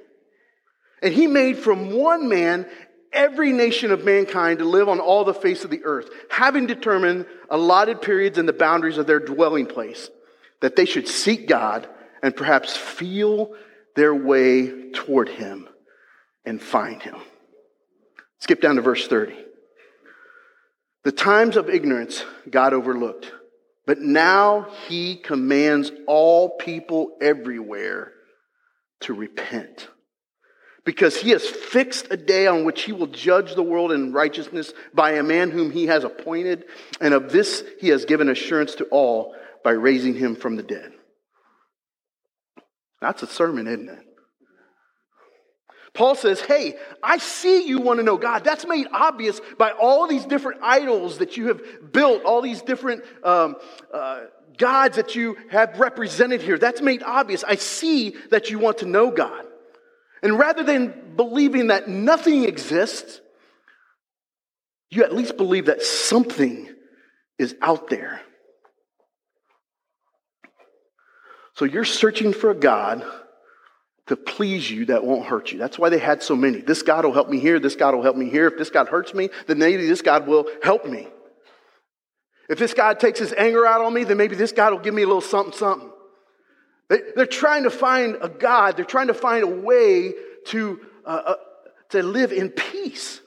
And 1.01 1.13
he 1.13 1.27
made 1.27 1.57
from 1.57 1.91
one 1.91 2.29
man 2.29 2.67
every 3.11 3.51
nation 3.51 3.91
of 3.91 4.05
mankind 4.05 4.59
to 4.59 4.65
live 4.65 4.87
on 4.87 4.99
all 4.99 5.23
the 5.23 5.33
face 5.33 5.63
of 5.63 5.69
the 5.69 5.83
earth, 5.83 6.09
having 6.29 6.67
determined 6.67 7.25
allotted 7.49 8.01
periods 8.01 8.37
and 8.37 8.47
the 8.47 8.53
boundaries 8.53 8.97
of 8.97 9.07
their 9.07 9.19
dwelling 9.19 9.65
place, 9.65 10.09
that 10.61 10.75
they 10.75 10.85
should 10.85 11.07
seek 11.07 11.47
God 11.47 11.87
and 12.23 12.35
perhaps 12.35 12.77
feel 12.77 13.53
their 13.95 14.15
way 14.15 14.91
toward 14.91 15.29
him 15.29 15.67
and 16.45 16.61
find 16.61 17.01
him. 17.01 17.15
Skip 18.39 18.61
down 18.61 18.75
to 18.75 18.81
verse 18.81 19.07
30. 19.07 19.35
The 21.03 21.11
times 21.11 21.57
of 21.57 21.69
ignorance 21.69 22.23
God 22.49 22.73
overlooked, 22.73 23.31
but 23.85 23.99
now 23.99 24.67
he 24.87 25.15
commands 25.15 25.91
all 26.07 26.49
people 26.57 27.17
everywhere 27.19 28.13
to 29.01 29.13
repent. 29.13 29.87
Because 30.83 31.15
he 31.15 31.29
has 31.29 31.47
fixed 31.47 32.07
a 32.09 32.17
day 32.17 32.47
on 32.47 32.65
which 32.65 32.83
he 32.83 32.91
will 32.91 33.07
judge 33.07 33.53
the 33.53 33.63
world 33.63 33.91
in 33.91 34.13
righteousness 34.13 34.73
by 34.93 35.11
a 35.11 35.23
man 35.23 35.51
whom 35.51 35.69
he 35.71 35.85
has 35.85 36.03
appointed, 36.03 36.65
and 36.99 37.13
of 37.13 37.31
this 37.31 37.63
he 37.79 37.89
has 37.89 38.05
given 38.05 38.29
assurance 38.29 38.75
to 38.75 38.85
all 38.85 39.35
by 39.63 39.71
raising 39.71 40.15
him 40.15 40.35
from 40.35 40.55
the 40.55 40.63
dead. 40.63 40.91
That's 42.99 43.21
a 43.21 43.27
sermon, 43.27 43.67
isn't 43.67 43.89
it? 43.89 43.99
Paul 45.93 46.15
says, 46.15 46.39
Hey, 46.39 46.75
I 47.03 47.17
see 47.17 47.67
you 47.67 47.79
want 47.79 47.99
to 47.99 48.03
know 48.03 48.17
God. 48.17 48.43
That's 48.43 48.65
made 48.65 48.87
obvious 48.91 49.41
by 49.57 49.71
all 49.71 50.07
these 50.07 50.25
different 50.25 50.61
idols 50.63 51.17
that 51.17 51.35
you 51.35 51.49
have 51.49 51.91
built, 51.91 52.23
all 52.23 52.41
these 52.41 52.61
different 52.61 53.03
um, 53.23 53.55
uh, 53.93 54.21
gods 54.57 54.95
that 54.95 55.15
you 55.15 55.37
have 55.49 55.79
represented 55.79 56.41
here. 56.41 56.57
That's 56.57 56.81
made 56.81 57.03
obvious. 57.03 57.43
I 57.43 57.55
see 57.55 58.15
that 58.29 58.49
you 58.49 58.59
want 58.59 58.79
to 58.79 58.85
know 58.85 59.11
God. 59.11 59.45
And 60.23 60.37
rather 60.37 60.63
than 60.63 61.15
believing 61.15 61.67
that 61.67 61.87
nothing 61.87 62.43
exists, 62.43 63.21
you 64.89 65.03
at 65.03 65.15
least 65.15 65.37
believe 65.37 65.65
that 65.65 65.81
something 65.81 66.69
is 67.39 67.55
out 67.61 67.89
there. 67.89 68.21
So 71.55 71.65
you're 71.65 71.85
searching 71.85 72.33
for 72.33 72.51
a 72.51 72.55
God 72.55 73.03
to 74.07 74.15
please 74.15 74.69
you 74.69 74.85
that 74.85 75.05
won't 75.05 75.25
hurt 75.25 75.51
you. 75.51 75.57
That's 75.57 75.79
why 75.79 75.89
they 75.89 75.97
had 75.97 76.21
so 76.21 76.35
many. 76.35 76.59
This 76.59 76.81
God 76.81 77.05
will 77.05 77.13
help 77.13 77.29
me 77.29 77.39
here. 77.39 77.59
This 77.59 77.75
God 77.75 77.95
will 77.95 78.03
help 78.03 78.17
me 78.17 78.29
here. 78.29 78.47
If 78.47 78.57
this 78.57 78.69
God 78.69 78.89
hurts 78.89 79.13
me, 79.13 79.29
then 79.47 79.59
maybe 79.59 79.87
this 79.87 80.01
God 80.01 80.27
will 80.27 80.47
help 80.63 80.85
me. 80.85 81.07
If 82.49 82.59
this 82.59 82.73
God 82.73 82.99
takes 82.99 83.19
his 83.19 83.33
anger 83.33 83.65
out 83.65 83.81
on 83.81 83.93
me, 83.93 84.03
then 84.03 84.17
maybe 84.17 84.35
this 84.35 84.51
God 84.51 84.73
will 84.73 84.79
give 84.79 84.93
me 84.93 85.03
a 85.03 85.07
little 85.07 85.21
something, 85.21 85.53
something. 85.57 85.89
They, 86.91 87.21
are 87.21 87.25
trying 87.25 87.63
to 87.63 87.69
find 87.69 88.17
a 88.19 88.27
God. 88.27 88.75
They're 88.75 88.83
trying 88.83 89.07
to 89.07 89.13
find 89.13 89.43
a 89.43 89.47
way 89.47 90.13
to, 90.47 90.81
uh, 91.05 91.21
uh, 91.25 91.35
to 91.91 92.03
live 92.03 92.33
in 92.33 92.49
peace. 92.49 93.21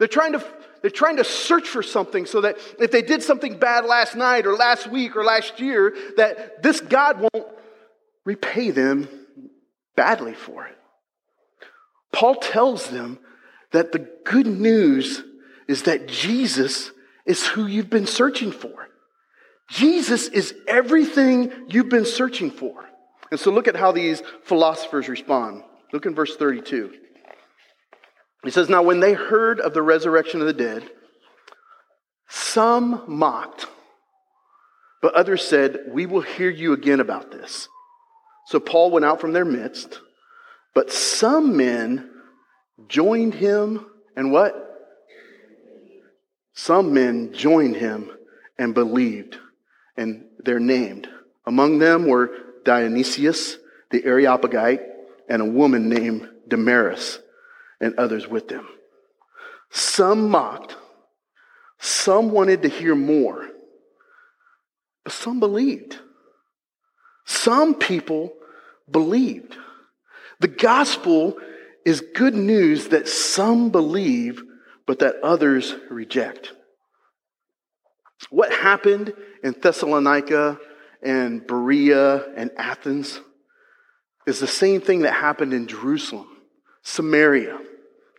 They're 0.00 0.08
trying, 0.08 0.32
to, 0.32 0.44
they're 0.82 0.90
trying 0.90 1.18
to 1.18 1.24
search 1.24 1.68
for 1.68 1.84
something 1.84 2.26
so 2.26 2.40
that 2.40 2.58
if 2.80 2.90
they 2.90 3.02
did 3.02 3.22
something 3.22 3.58
bad 3.60 3.84
last 3.84 4.16
night 4.16 4.44
or 4.44 4.54
last 4.54 4.88
week 4.88 5.14
or 5.14 5.22
last 5.22 5.60
year, 5.60 5.96
that 6.16 6.64
this 6.64 6.80
God 6.80 7.20
won't 7.20 7.46
repay 8.24 8.72
them 8.72 9.08
badly 9.94 10.34
for 10.34 10.66
it. 10.66 10.76
Paul 12.12 12.34
tells 12.34 12.90
them 12.90 13.20
that 13.70 13.92
the 13.92 14.00
good 14.24 14.48
news 14.48 15.22
is 15.68 15.84
that 15.84 16.08
Jesus 16.08 16.90
is 17.24 17.46
who 17.46 17.68
you've 17.68 17.88
been 17.88 18.08
searching 18.08 18.50
for. 18.50 18.88
Jesus 19.68 20.28
is 20.28 20.54
everything 20.66 21.52
you've 21.68 21.88
been 21.88 22.04
searching 22.04 22.50
for. 22.50 22.84
And 23.30 23.40
so 23.40 23.50
look 23.50 23.66
at 23.66 23.76
how 23.76 23.92
these 23.92 24.22
philosophers 24.44 25.08
respond. 25.08 25.62
Look 25.92 26.06
in 26.06 26.14
verse 26.14 26.36
32. 26.36 26.92
He 28.44 28.50
says, 28.50 28.68
Now 28.68 28.82
when 28.82 29.00
they 29.00 29.12
heard 29.12 29.60
of 29.60 29.74
the 29.74 29.82
resurrection 29.82 30.40
of 30.40 30.46
the 30.46 30.52
dead, 30.52 30.88
some 32.28 33.02
mocked, 33.08 33.66
but 35.02 35.14
others 35.14 35.46
said, 35.46 35.86
We 35.88 36.06
will 36.06 36.20
hear 36.20 36.50
you 36.50 36.72
again 36.72 37.00
about 37.00 37.30
this. 37.30 37.68
So 38.46 38.60
Paul 38.60 38.92
went 38.92 39.04
out 39.04 39.20
from 39.20 39.32
their 39.32 39.44
midst, 39.44 40.00
but 40.74 40.92
some 40.92 41.56
men 41.56 42.10
joined 42.88 43.34
him 43.34 43.84
and 44.16 44.30
what? 44.30 44.62
Some 46.54 46.94
men 46.94 47.32
joined 47.32 47.76
him 47.76 48.10
and 48.58 48.72
believed, 48.72 49.38
and 49.96 50.24
they're 50.38 50.60
named. 50.60 51.08
Among 51.46 51.78
them 51.78 52.06
were 52.06 52.30
Dionysius, 52.64 53.56
the 53.90 54.04
Areopagite, 54.04 54.80
and 55.28 55.42
a 55.42 55.46
woman 55.46 55.88
named 55.88 56.28
Damaris, 56.48 57.18
and 57.80 57.94
others 57.98 58.26
with 58.26 58.48
them. 58.48 58.66
Some 59.70 60.30
mocked, 60.30 60.76
some 61.78 62.30
wanted 62.30 62.62
to 62.62 62.68
hear 62.68 62.94
more, 62.94 63.48
but 65.04 65.12
some 65.12 65.40
believed. 65.40 65.98
Some 67.24 67.74
people 67.74 68.32
believed. 68.90 69.56
The 70.40 70.48
gospel 70.48 71.38
is 71.84 72.00
good 72.00 72.34
news 72.34 72.88
that 72.88 73.08
some 73.08 73.70
believe, 73.70 74.42
but 74.86 75.00
that 75.00 75.16
others 75.22 75.74
reject. 75.90 76.52
What 78.30 78.52
happened 78.52 79.12
in 79.46 79.54
Thessalonica 79.62 80.58
and 81.02 81.46
Berea 81.46 82.34
and 82.34 82.50
Athens 82.56 83.20
is 84.26 84.40
the 84.40 84.46
same 84.48 84.80
thing 84.80 85.02
that 85.02 85.12
happened 85.12 85.54
in 85.54 85.68
Jerusalem, 85.68 86.26
Samaria, 86.82 87.56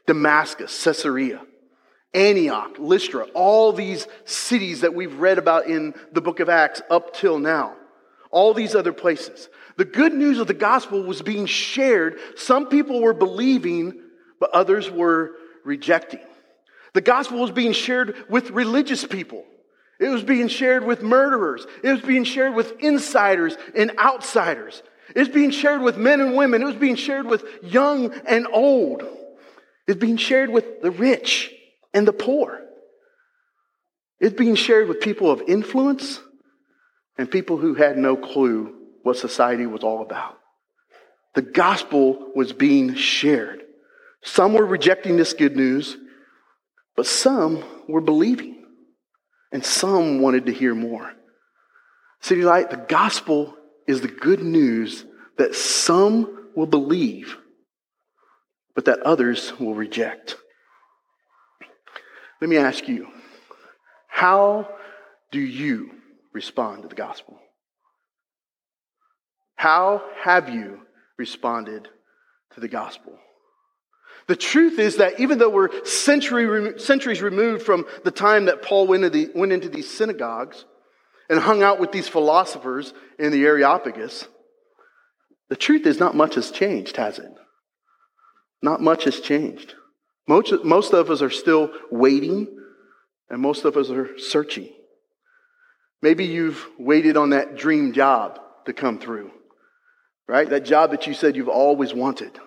Damascus, 0.06 0.84
Caesarea, 0.86 1.42
Antioch, 2.14 2.78
Lystra, 2.80 3.26
all 3.34 3.74
these 3.74 4.08
cities 4.24 4.82
that 4.82 4.96
we've 4.96 5.20
read 5.20 5.38
about 5.38 5.68
in 5.68 5.94
the 6.14 6.22
book 6.22 6.40
of 6.40 6.48
Acts 6.48 6.82
up 6.90 7.14
till 7.14 7.40
now. 7.40 7.76
All 8.32 8.54
these 8.54 8.74
other 8.74 8.94
places. 8.94 9.50
The 9.76 9.86
good 9.86 10.14
news 10.14 10.40
of 10.40 10.48
the 10.48 10.54
gospel 10.54 11.04
was 11.04 11.22
being 11.22 11.46
shared. 11.46 12.20
Some 12.38 12.68
people 12.68 13.02
were 13.02 13.14
believing, 13.14 14.02
but 14.40 14.52
others 14.52 14.90
were 14.90 15.32
rejecting. 15.66 16.26
The 16.94 17.02
gospel 17.02 17.40
was 17.40 17.52
being 17.52 17.74
shared 17.74 18.16
with 18.30 18.52
religious 18.52 19.06
people. 19.06 19.44
It 20.00 20.10
was 20.10 20.24
being 20.24 20.48
shared 20.48 20.86
with 20.86 21.02
murderers. 21.02 21.66
It 21.84 21.92
was 21.92 22.02
being 22.02 22.24
shared 22.24 22.54
with 22.54 22.80
insiders 22.80 23.58
and 23.76 23.92
outsiders. 23.98 24.84
It 25.16 25.20
was 25.20 25.30
being 25.30 25.52
shared 25.52 25.82
with 25.82 25.98
men 25.98 26.22
and 26.22 26.36
women. 26.36 26.62
It 26.62 26.66
was 26.66 26.76
being 26.76 26.96
shared 26.96 27.26
with 27.26 27.44
young 27.64 28.14
and 28.28 28.48
old. 28.52 29.04
It's 29.88 30.00
being 30.00 30.18
shared 30.18 30.50
with 30.50 30.82
the 30.82 30.92
rich 30.92 31.54
and 31.94 32.08
the 32.08 32.14
poor. 32.14 32.62
It's 34.20 34.36
being 34.36 34.56
shared 34.56 34.88
with 34.88 35.02
people 35.02 35.32
of 35.32 35.42
influence 35.48 36.20
and 37.18 37.30
people 37.30 37.58
who 37.58 37.74
had 37.74 37.98
no 37.98 38.16
clue 38.16 38.76
what 39.04 39.18
society 39.18 39.66
was 39.66 39.84
all 39.84 40.02
about. 40.02 40.38
The 41.36 41.42
gospel 41.42 42.32
was 42.36 42.52
being 42.52 42.96
shared. 42.96 43.64
Some 44.24 44.54
were 44.54 44.66
rejecting 44.66 45.18
this 45.18 45.34
good 45.34 45.56
news, 45.56 45.96
but 46.96 47.06
some 47.06 47.64
were 47.88 48.02
believing 48.02 48.57
and 49.52 49.64
some 49.64 50.22
wanted 50.22 50.46
to 50.46 50.54
hear 50.54 50.76
more. 50.76 51.14
City 52.22 52.44
Light, 52.44 52.70
the 52.70 52.78
gospel 52.78 53.56
is 53.88 54.02
the 54.02 54.08
good 54.08 54.42
news 54.42 55.06
that 55.38 55.56
some 55.56 56.50
will 56.56 56.66
believe, 56.66 57.38
but 58.76 58.86
that 58.86 59.00
others 59.02 59.58
will 59.60 59.76
reject. 59.76 60.36
Let 62.42 62.50
me 62.50 62.58
ask 62.58 62.88
you, 62.88 63.08
how 64.08 64.68
do 65.32 65.40
you 65.40 65.92
respond 66.34 66.84
to 66.84 66.88
the 66.88 66.96
gospel? 66.96 67.40
How 69.56 70.04
have 70.22 70.50
you 70.50 70.82
responded 71.18 71.88
to 72.54 72.60
the 72.60 72.68
gospel? 72.68 73.18
The 74.28 74.36
truth 74.36 74.78
is 74.78 74.98
that 74.98 75.20
even 75.20 75.38
though 75.38 75.50
we're 75.50 75.86
century, 75.86 76.80
centuries 76.80 77.22
removed 77.22 77.64
from 77.64 77.86
the 78.04 78.12
time 78.12 78.46
that 78.46 78.62
Paul 78.62 78.86
went 78.86 79.06
into, 79.06 79.28
the, 79.28 79.32
went 79.34 79.54
into 79.54 79.70
these 79.70 79.90
synagogues 79.90 80.66
and 81.30 81.40
hung 81.40 81.64
out 81.64 81.80
with 81.80 81.94
these 81.94 82.10
philosophers 82.10 82.94
in 83.18 83.32
the 83.32 83.46
Areopagus, 83.46 84.28
the 85.50 85.56
truth 85.56 85.86
is 85.86 86.00
not 86.00 86.14
much 86.14 86.36
has 86.36 86.52
changed, 86.52 86.98
has 86.98 87.20
it? 87.20 87.32
Not 88.62 88.82
much 88.82 89.06
has 89.06 89.22
changed. 89.22 89.76
Most, 90.28 90.54
most 90.66 90.94
of 90.94 91.10
us 91.10 91.22
are 91.22 91.30
still 91.30 91.72
waiting, 91.90 92.48
and 93.30 93.42
most 93.42 93.64
of 93.64 93.78
us 93.78 93.90
are 93.90 94.20
searching. 94.20 94.68
Maybe 96.02 96.26
you've 96.26 96.68
waited 96.78 97.16
on 97.16 97.30
that 97.30 97.56
dream 97.56 97.94
job 97.94 98.40
to 98.66 98.74
come 98.74 99.00
through, 99.00 99.32
right? 100.28 100.50
That 100.50 100.66
job 100.66 100.92
that 100.92 101.08
you 101.08 101.14
said 101.14 101.38
you've 101.38 101.48
always 101.48 101.94
wanted 101.94 102.38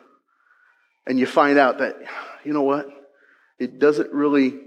and 1.06 1.18
you 1.18 1.26
find 1.26 1.58
out 1.58 1.78
that, 1.78 1.96
you 2.44 2.52
know 2.52 2.62
what? 2.62 2.86
It 3.58 3.78
doesn't 3.78 4.12
really 4.12 4.60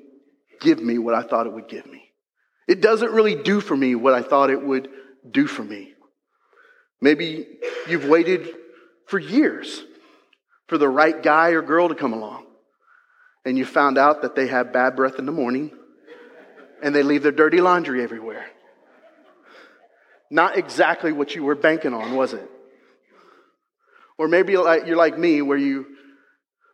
give 0.61 0.81
me 0.81 0.97
what 0.97 1.15
I 1.15 1.23
thought 1.23 1.47
it 1.47 1.53
would 1.53 1.67
give 1.67 1.85
me. 1.85 2.11
It 2.67 2.81
doesn't 2.81 3.11
really 3.11 3.35
do 3.35 3.59
for 3.59 3.75
me 3.75 3.95
what 3.95 4.13
I 4.13 4.21
thought 4.21 4.49
it 4.49 4.63
would 4.63 4.89
do 5.29 5.47
for 5.47 5.63
me. 5.63 5.93
Maybe 7.01 7.47
you've 7.87 8.05
waited 8.05 8.49
for 9.07 9.19
years 9.19 9.83
for 10.67 10.77
the 10.77 10.87
right 10.87 11.21
guy 11.21 11.49
or 11.49 11.61
girl 11.61 11.89
to 11.89 11.95
come 11.95 12.13
along. 12.13 12.45
And 13.45 13.57
you 13.57 13.65
found 13.65 13.97
out 13.97 14.21
that 14.21 14.35
they 14.35 14.47
have 14.47 14.71
bad 14.71 14.95
breath 14.95 15.19
in 15.19 15.25
the 15.25 15.31
morning 15.31 15.71
and 16.81 16.95
they 16.95 17.03
leave 17.03 17.23
their 17.23 17.31
dirty 17.31 17.59
laundry 17.59 18.01
everywhere. 18.01 18.45
Not 20.31 20.57
exactly 20.57 21.11
what 21.11 21.35
you 21.35 21.43
were 21.43 21.55
banking 21.55 21.93
on, 21.93 22.15
was 22.15 22.33
it? 22.33 22.49
Or 24.17 24.27
maybe 24.27 24.53
you're 24.53 24.95
like 24.95 25.17
me, 25.17 25.41
where 25.41 25.57
you 25.57 25.87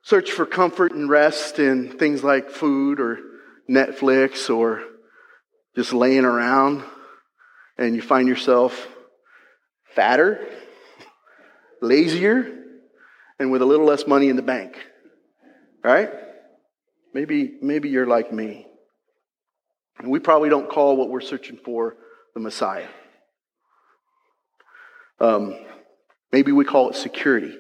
search 0.02 0.32
for 0.32 0.46
comfort 0.46 0.94
and 0.94 1.10
rest 1.10 1.60
in 1.60 1.98
things 1.98 2.24
like 2.24 2.50
food 2.50 3.00
or 3.00 3.20
Netflix 3.70 4.54
or 4.54 4.84
just 5.76 5.94
laying 5.94 6.26
around, 6.26 6.84
and 7.78 7.96
you 7.96 8.02
find 8.02 8.28
yourself 8.28 8.88
fatter, 9.96 10.46
lazier, 11.82 12.52
and 13.40 13.52
with 13.52 13.62
a 13.62 13.66
little 13.66 13.86
less 13.86 14.08
money 14.08 14.30
in 14.30 14.36
the 14.36 14.42
bank. 14.42 14.76
Right? 15.84 16.10
Maybe, 17.14 17.54
maybe 17.62 17.90
you're 17.90 18.08
like 18.08 18.34
me. 18.34 18.66
And 19.98 20.10
we 20.10 20.20
probably 20.20 20.50
don't 20.50 20.70
call 20.70 20.98
what 20.98 21.10
we're 21.10 21.22
searching 21.22 21.58
for 21.64 21.96
the 22.34 22.40
Messiah. 22.40 22.88
Um, 25.20 25.56
maybe 26.32 26.52
we 26.52 26.66
call 26.66 26.90
it 26.90 26.96
security 26.96 27.56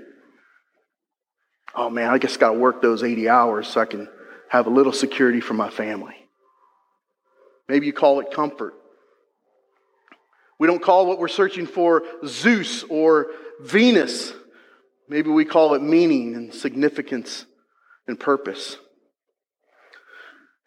oh 1.75 1.89
man, 1.89 2.09
I 2.09 2.17
just 2.17 2.39
got 2.39 2.51
to 2.51 2.59
work 2.59 2.81
those 2.81 3.03
80 3.03 3.29
hours 3.29 3.67
so 3.67 3.81
I 3.81 3.85
can 3.85 4.09
have 4.49 4.67
a 4.67 4.69
little 4.69 4.93
security 4.93 5.41
for 5.41 5.53
my 5.53 5.69
family. 5.69 6.15
Maybe 7.67 7.85
you 7.85 7.93
call 7.93 8.19
it 8.19 8.31
comfort. 8.31 8.73
We 10.57 10.67
don't 10.67 10.81
call 10.81 11.05
what 11.05 11.19
we're 11.19 11.27
searching 11.27 11.67
for 11.67 12.03
Zeus 12.25 12.83
or 12.83 13.27
Venus. 13.61 14.33
Maybe 15.07 15.29
we 15.29 15.45
call 15.45 15.73
it 15.75 15.81
meaning 15.81 16.35
and 16.35 16.53
significance 16.53 17.45
and 18.07 18.19
purpose. 18.19 18.77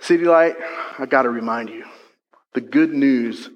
City 0.01 0.25
Light, 0.25 0.57
I 0.99 1.07
got 1.07 1.23
to 1.23 1.31
remind 1.31 1.69
you 1.69 1.85
the 2.55 2.61
good 2.61 2.93
news 2.93 3.51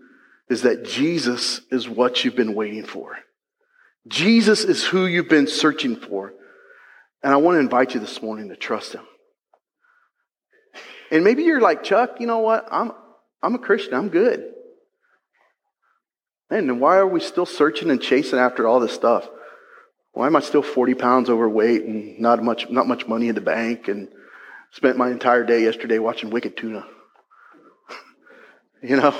is 0.48 0.62
that 0.62 0.85
Jesus 0.85 1.61
is 1.70 1.88
what 1.88 2.24
you've 2.24 2.37
been 2.37 2.54
waiting 2.54 2.85
for. 2.85 3.16
Jesus 4.06 4.62
is 4.62 4.85
who 4.85 5.06
you've 5.06 5.28
been 5.28 5.48
searching 5.48 5.96
for. 5.96 6.35
And 7.22 7.33
I 7.33 7.37
want 7.37 7.57
to 7.57 7.61
invite 7.61 7.94
you 7.94 8.00
this 8.00 8.22
morning 8.22 8.48
to 8.48 8.57
trust 8.57 8.92
Him. 8.92 9.05
And 11.11 11.24
maybe 11.24 11.44
you're 11.44 11.61
like, 11.61 11.83
Chuck, 11.83 12.16
you 12.20 12.26
know 12.26 12.40
what? 12.40 12.66
I'm, 12.70 12.92
I'm 13.42 13.55
a 13.55 13.59
Christian. 13.59 13.94
I'm 13.94 14.09
good. 14.09 14.52
Man, 16.50 16.66
then 16.66 16.81
why 16.81 16.96
are 16.96 17.07
we 17.07 17.20
still 17.20 17.46
searching 17.46 17.90
and 17.90 18.00
chasing 18.00 18.38
after 18.38 18.66
all 18.66 18.81
this 18.81 18.92
stuff? 18.92 19.29
Why 20.12 20.26
am 20.26 20.37
I 20.37 20.40
still 20.40 20.62
40 20.62 20.94
pounds 20.94 21.29
overweight 21.29 21.85
and 21.85 22.18
not 22.18 22.42
much, 22.42 22.70
not 22.70 22.87
much 22.87 23.07
money 23.07 23.29
in 23.29 23.35
the 23.35 23.40
bank 23.40 23.88
and 23.88 24.09
spent 24.70 24.96
my 24.96 25.11
entire 25.11 25.44
day 25.44 25.62
yesterday 25.62 25.98
watching 25.98 26.31
Wicked 26.31 26.57
Tuna? 26.57 26.87
you 28.83 28.96
know, 28.96 29.14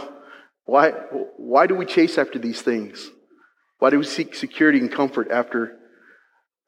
why, 0.65 0.91
why 1.37 1.67
do 1.67 1.75
we 1.75 1.85
chase 1.85 2.19
after 2.19 2.39
these 2.39 2.63
things? 2.63 3.11
Why 3.79 3.91
do 3.91 3.99
we 3.99 4.05
seek 4.05 4.35
security 4.35 4.79
and 4.79 4.91
comfort 4.91 5.31
after 5.31 5.77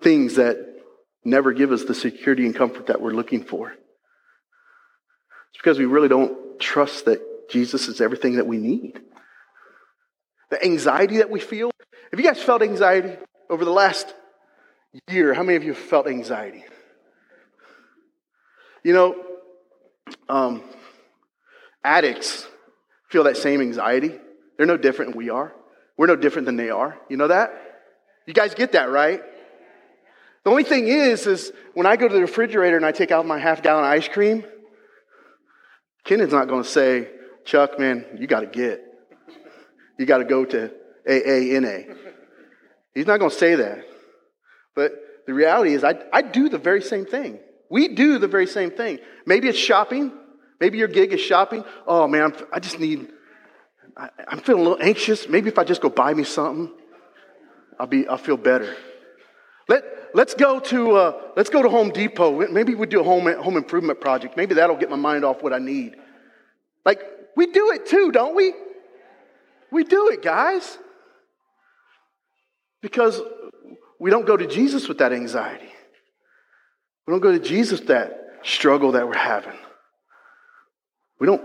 things 0.02 0.34
that 0.34 0.67
never 1.24 1.52
give 1.52 1.72
us 1.72 1.84
the 1.84 1.94
security 1.94 2.46
and 2.46 2.54
comfort 2.54 2.86
that 2.86 3.00
we're 3.00 3.12
looking 3.12 3.44
for? 3.44 3.70
It's 3.70 5.58
because 5.58 5.78
we 5.78 5.86
really 5.86 6.08
don't 6.08 6.60
trust 6.60 7.06
that 7.06 7.20
Jesus 7.50 7.88
is 7.88 8.00
everything 8.00 8.36
that 8.36 8.46
we 8.46 8.58
need. 8.58 9.00
The 10.50 10.62
anxiety 10.64 11.18
that 11.18 11.30
we 11.30 11.40
feel. 11.40 11.70
Have 12.10 12.20
you 12.20 12.26
guys 12.26 12.42
felt 12.42 12.62
anxiety 12.62 13.16
over 13.50 13.64
the 13.64 13.70
last 13.70 14.14
year? 15.08 15.34
How 15.34 15.42
many 15.42 15.56
of 15.56 15.64
you 15.64 15.72
have 15.72 15.82
felt 15.82 16.06
anxiety? 16.06 16.64
You 18.82 18.94
know, 18.94 19.24
um, 20.28 20.62
addicts 21.84 22.46
feel 23.10 23.24
that 23.24 23.36
same 23.36 23.60
anxiety. 23.60 24.14
They're 24.56 24.66
no 24.66 24.76
different 24.76 25.12
than 25.12 25.18
we 25.18 25.30
are. 25.30 25.54
We're 25.96 26.06
no 26.06 26.16
different 26.16 26.46
than 26.46 26.56
they 26.56 26.70
are. 26.70 26.98
You 27.08 27.16
know 27.16 27.28
that? 27.28 27.52
You 28.26 28.34
guys 28.34 28.54
get 28.54 28.72
that, 28.72 28.90
right? 28.90 29.22
The 30.48 30.52
only 30.52 30.64
thing 30.64 30.88
is, 30.88 31.26
is 31.26 31.52
when 31.74 31.84
I 31.84 31.96
go 31.96 32.08
to 32.08 32.14
the 32.14 32.22
refrigerator 32.22 32.74
and 32.74 32.86
I 32.86 32.90
take 32.90 33.10
out 33.10 33.26
my 33.26 33.38
half 33.38 33.62
gallon 33.62 33.84
ice 33.84 34.08
cream, 34.08 34.46
Kennan's 36.04 36.32
not 36.32 36.48
going 36.48 36.62
to 36.62 36.68
say, 36.68 37.10
Chuck, 37.44 37.78
man, 37.78 38.06
you 38.18 38.26
got 38.26 38.40
to 38.40 38.46
get. 38.46 38.82
You 39.98 40.06
got 40.06 40.18
to 40.18 40.24
go 40.24 40.46
to 40.46 40.72
AANA. 41.06 41.94
He's 42.94 43.06
not 43.06 43.18
going 43.18 43.30
to 43.30 43.36
say 43.36 43.56
that. 43.56 43.84
But 44.74 44.92
the 45.26 45.34
reality 45.34 45.74
is, 45.74 45.84
I, 45.84 45.96
I 46.14 46.22
do 46.22 46.48
the 46.48 46.56
very 46.56 46.80
same 46.80 47.04
thing. 47.04 47.40
We 47.68 47.88
do 47.88 48.18
the 48.18 48.26
very 48.26 48.46
same 48.46 48.70
thing. 48.70 49.00
Maybe 49.26 49.48
it's 49.48 49.58
shopping. 49.58 50.12
Maybe 50.60 50.78
your 50.78 50.88
gig 50.88 51.12
is 51.12 51.20
shopping. 51.20 51.62
Oh, 51.86 52.08
man, 52.08 52.22
I'm, 52.22 52.34
i 52.54 52.58
just 52.58 52.80
need, 52.80 53.06
I, 53.94 54.08
am 54.32 54.40
feeling 54.40 54.64
a 54.64 54.68
little 54.70 54.82
anxious. 54.82 55.28
Maybe 55.28 55.50
if 55.50 55.58
I 55.58 55.64
just 55.64 55.82
go 55.82 55.90
buy 55.90 56.14
me 56.14 56.24
something, 56.24 56.72
I'll, 57.78 57.86
be, 57.86 58.08
I'll 58.08 58.16
feel 58.16 58.38
better. 58.38 58.74
Let, 59.68 59.84
let's, 60.14 60.34
go 60.34 60.60
to, 60.60 60.96
uh, 60.96 61.22
let's 61.36 61.50
go 61.50 61.62
to 61.62 61.68
Home 61.68 61.90
Depot. 61.90 62.48
Maybe 62.50 62.74
we 62.74 62.86
do 62.86 63.00
a 63.00 63.04
home, 63.04 63.30
home 63.42 63.56
improvement 63.56 64.00
project. 64.00 64.36
Maybe 64.36 64.54
that'll 64.54 64.76
get 64.76 64.90
my 64.90 64.96
mind 64.96 65.24
off 65.24 65.42
what 65.42 65.52
I 65.52 65.58
need. 65.58 65.96
Like, 66.84 67.02
we 67.36 67.46
do 67.46 67.72
it 67.72 67.86
too, 67.86 68.10
don't 68.10 68.34
we? 68.34 68.54
We 69.70 69.84
do 69.84 70.08
it, 70.08 70.22
guys. 70.22 70.78
Because 72.80 73.20
we 74.00 74.10
don't 74.10 74.26
go 74.26 74.36
to 74.36 74.46
Jesus 74.46 74.88
with 74.88 74.98
that 74.98 75.12
anxiety. 75.12 75.70
We 77.06 77.12
don't 77.12 77.20
go 77.20 77.32
to 77.32 77.38
Jesus 77.38 77.80
with 77.80 77.88
that 77.88 78.18
struggle 78.42 78.92
that 78.92 79.06
we're 79.06 79.16
having. 79.16 79.56
We 81.20 81.26
don't 81.26 81.42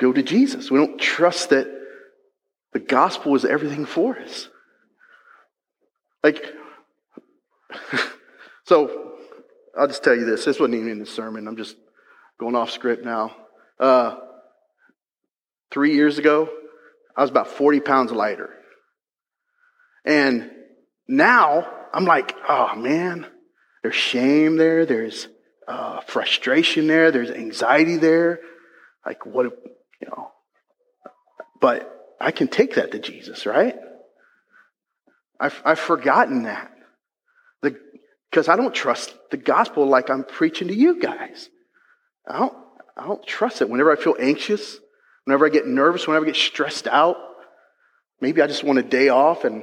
go 0.00 0.12
to 0.12 0.22
Jesus. 0.22 0.70
We 0.70 0.78
don't 0.78 0.98
trust 0.98 1.50
that 1.50 1.68
the 2.72 2.80
gospel 2.80 3.34
is 3.36 3.44
everything 3.44 3.86
for 3.86 4.18
us. 4.18 4.48
Like, 6.22 6.42
so 8.64 9.12
I'll 9.76 9.88
just 9.88 10.04
tell 10.04 10.14
you 10.14 10.24
this. 10.24 10.44
This 10.44 10.58
wasn't 10.58 10.76
even 10.76 10.90
in 10.90 10.98
the 10.98 11.06
sermon. 11.06 11.48
I'm 11.48 11.56
just 11.56 11.76
going 12.38 12.54
off 12.54 12.70
script 12.70 13.04
now. 13.04 13.34
Uh, 13.78 14.16
three 15.70 15.94
years 15.94 16.18
ago, 16.18 16.48
I 17.16 17.22
was 17.22 17.30
about 17.30 17.48
40 17.48 17.80
pounds 17.80 18.12
lighter. 18.12 18.50
And 20.04 20.50
now 21.08 21.66
I'm 21.92 22.04
like, 22.04 22.34
oh 22.48 22.74
man, 22.76 23.26
there's 23.82 23.94
shame 23.94 24.56
there, 24.56 24.86
there's 24.86 25.28
uh, 25.66 26.00
frustration 26.00 26.86
there, 26.86 27.10
there's 27.10 27.30
anxiety 27.30 27.96
there. 27.96 28.40
Like, 29.04 29.26
what, 29.26 29.46
you 29.46 30.08
know. 30.08 30.32
But 31.60 31.90
I 32.20 32.30
can 32.30 32.48
take 32.48 32.76
that 32.76 32.92
to 32.92 32.98
Jesus, 32.98 33.46
right? 33.46 33.76
I've, 35.38 35.60
I've 35.64 35.78
forgotten 35.78 36.44
that. 36.44 36.73
Because 38.34 38.48
I 38.48 38.56
don't 38.56 38.74
trust 38.74 39.14
the 39.30 39.36
gospel 39.36 39.86
like 39.86 40.10
I'm 40.10 40.24
preaching 40.24 40.66
to 40.66 40.74
you 40.74 41.00
guys. 41.00 41.50
I 42.28 42.40
don't, 42.40 42.56
I 42.96 43.06
don't 43.06 43.24
trust 43.24 43.62
it. 43.62 43.70
Whenever 43.70 43.92
I 43.92 43.94
feel 43.94 44.16
anxious, 44.18 44.80
whenever 45.22 45.46
I 45.46 45.50
get 45.50 45.68
nervous, 45.68 46.08
whenever 46.08 46.26
I 46.26 46.30
get 46.30 46.36
stressed 46.36 46.88
out, 46.88 47.16
maybe 48.20 48.42
I 48.42 48.48
just 48.48 48.64
want 48.64 48.80
a 48.80 48.82
day 48.82 49.08
off 49.08 49.44
and 49.44 49.62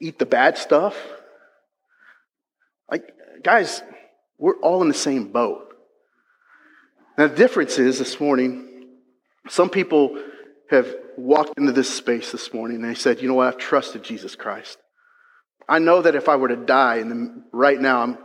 eat 0.00 0.20
the 0.20 0.26
bad 0.26 0.58
stuff. 0.58 0.96
Like, 2.88 3.02
guys, 3.42 3.82
we're 4.38 4.60
all 4.60 4.80
in 4.82 4.86
the 4.86 4.94
same 4.94 5.32
boat. 5.32 5.74
Now, 7.18 7.26
the 7.26 7.34
difference 7.34 7.80
is 7.80 7.98
this 7.98 8.20
morning, 8.20 8.90
some 9.48 9.70
people 9.70 10.22
have 10.70 10.86
walked 11.16 11.58
into 11.58 11.72
this 11.72 11.92
space 11.92 12.30
this 12.30 12.54
morning 12.54 12.76
and 12.76 12.84
they 12.84 12.94
said, 12.94 13.20
you 13.20 13.26
know 13.26 13.34
what, 13.34 13.48
I've 13.48 13.58
trusted 13.58 14.04
Jesus 14.04 14.36
Christ. 14.36 14.78
I 15.68 15.78
know 15.78 16.02
that 16.02 16.14
if 16.14 16.28
I 16.28 16.36
were 16.36 16.48
to 16.48 16.56
die 16.56 16.96
and 16.96 17.42
right 17.52 17.80
now, 17.80 18.02
I'm, 18.02 18.18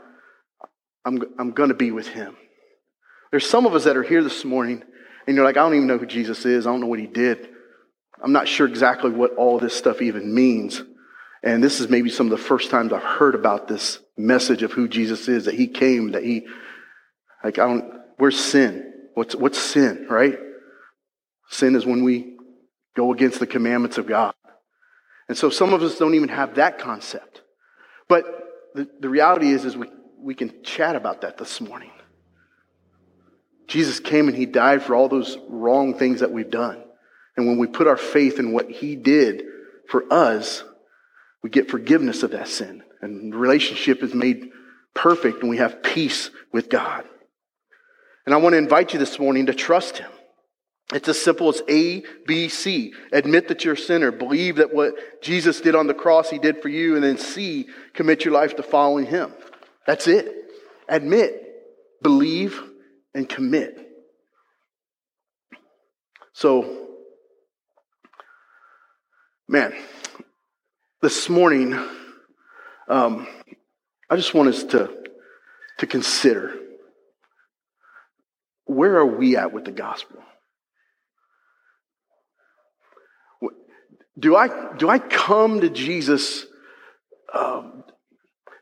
I'm, 1.06 1.22
I'm 1.40 1.52
going 1.52 1.70
to 1.70 1.76
be 1.76 1.92
with 1.92 2.08
him. 2.08 2.36
There's 3.32 3.48
some 3.48 3.66
of 3.66 3.76
us 3.76 3.84
that 3.86 3.98
are 3.98 4.04
here 4.04 4.24
this 4.24 4.44
morning 4.44 4.84
and 5.28 5.36
you're 5.36 5.46
like, 5.46 5.58
I 5.58 5.62
don't 5.62 5.76
even 5.76 5.88
know 5.88 5.98
who 5.98 6.06
Jesus 6.06 6.46
is. 6.46 6.66
I 6.66 6.72
don't 6.72 6.82
know 6.82 6.88
what 6.88 7.00
he 7.00 7.08
did. 7.08 7.50
I'm 8.22 8.32
not 8.32 8.48
sure 8.48 8.68
exactly 8.68 9.12
what 9.12 9.36
all 9.36 9.60
this 9.60 9.76
stuff 9.76 10.02
even 10.02 10.34
means. 10.34 10.82
And 11.42 11.64
this 11.64 11.80
is 11.80 11.88
maybe 11.88 12.10
some 12.10 12.28
of 12.28 12.32
the 12.32 12.44
first 12.44 12.70
times 12.70 12.92
I've 12.92 13.04
heard 13.04 13.36
about 13.36 13.68
this 13.68 14.00
message 14.18 14.64
of 14.64 14.74
who 14.74 14.88
Jesus 14.88 15.28
is, 15.28 15.46
that 15.46 15.56
he 15.56 15.68
came, 15.68 16.12
that 16.12 16.24
he, 16.24 16.48
like, 17.44 17.60
I 17.60 17.68
don't, 17.68 17.94
where's 18.18 18.38
sin? 18.38 18.92
What's, 19.14 19.36
what's 19.36 19.58
sin, 19.58 20.08
right? 20.10 20.38
Sin 21.50 21.76
is 21.76 21.86
when 21.86 22.04
we 22.04 22.36
go 22.96 23.14
against 23.14 23.40
the 23.40 23.48
commandments 23.48 23.98
of 23.98 24.08
God. 24.08 24.34
And 25.30 25.38
so 25.38 25.50
some 25.50 25.74
of 25.74 25.82
us 25.82 25.98
don't 25.98 26.16
even 26.16 26.30
have 26.30 26.56
that 26.56 26.80
concept. 26.80 27.42
But 28.10 28.26
the, 28.74 28.90
the 29.00 29.08
reality 29.08 29.50
is, 29.50 29.64
is 29.64 29.78
we, 29.78 29.88
we 30.20 30.36
can 30.36 30.64
chat 30.64 30.96
about 30.96 31.22
that 31.22 31.38
this 31.38 31.62
morning. 31.62 31.92
Jesus 33.68 34.00
came 34.00 34.28
and 34.28 34.36
he 34.36 34.48
died 34.48 34.82
for 34.82 34.96
all 34.96 35.08
those 35.08 35.38
wrong 35.48 35.94
things 35.94 36.20
that 36.20 36.32
we've 36.32 36.50
done. 36.50 36.84
And 37.38 37.48
when 37.48 37.58
we 37.58 37.68
put 37.68 37.88
our 37.88 37.96
faith 37.96 38.40
in 38.40 38.52
what 38.52 38.70
he 38.70 38.96
did 38.96 39.44
for 39.88 40.12
us, 40.12 40.64
we 41.42 41.50
get 41.50 41.70
forgiveness 41.70 42.24
of 42.24 42.32
that 42.32 42.48
sin. 42.48 42.84
And 43.02 43.34
relationship 43.34 44.04
is 44.04 44.14
made 44.14 44.50
perfect 44.94 45.42
and 45.42 45.50
we 45.50 45.58
have 45.58 45.84
peace 45.84 46.32
with 46.52 46.70
God. 46.70 47.06
And 48.26 48.34
I 48.34 48.38
want 48.38 48.54
to 48.54 48.58
invite 48.58 48.94
you 48.94 49.00
this 49.00 49.18
morning 49.18 49.46
to 49.46 49.54
trust 49.54 49.98
Him. 49.98 50.12
It's 50.92 51.08
as 51.08 51.22
simple 51.22 51.50
as 51.50 51.62
A, 51.70 52.04
B, 52.26 52.50
C. 52.50 52.94
Admit 53.12 53.48
that 53.50 53.64
you're 53.64 53.76
a 53.76 53.78
sinner. 53.78 54.12
Believe 54.12 54.56
that 54.56 54.74
what 54.74 55.22
Jesus 55.22 55.62
did 55.62 55.76
on 55.76 55.86
the 55.86 55.94
cross, 55.94 56.30
He 56.30 56.40
did 56.40 56.62
for 56.62 56.70
you. 56.70 56.96
And 56.96 57.04
then 57.04 57.18
C, 57.18 57.68
commit 57.94 58.26
your 58.26 58.34
life 58.34 58.56
to 58.56 58.64
following 58.64 59.06
Him. 59.06 59.32
That's 59.86 60.08
it. 60.08 60.34
Admit, 60.88 61.44
believe, 62.02 62.60
and 63.14 63.30
commit. 63.30 63.78
So, 66.34 66.88
man, 69.48 69.74
this 71.04 71.30
morning, 71.30 71.74
um, 72.88 73.28
I 74.10 74.16
just 74.16 74.34
want 74.34 74.50
us 74.50 74.64
to, 74.66 74.90
to 75.78 75.86
consider 75.86 76.56
where 78.66 78.98
are 78.98 79.06
we 79.06 79.38
at 79.38 79.54
with 79.54 79.66
the 79.66 79.72
gospel? 79.72 80.20
Do 84.20 84.36
I, 84.36 84.76
do 84.78 84.90
I 84.90 85.00
come 85.00 85.62
to 85.62 85.70
Jesus? 85.70 86.46
Um, 87.34 87.84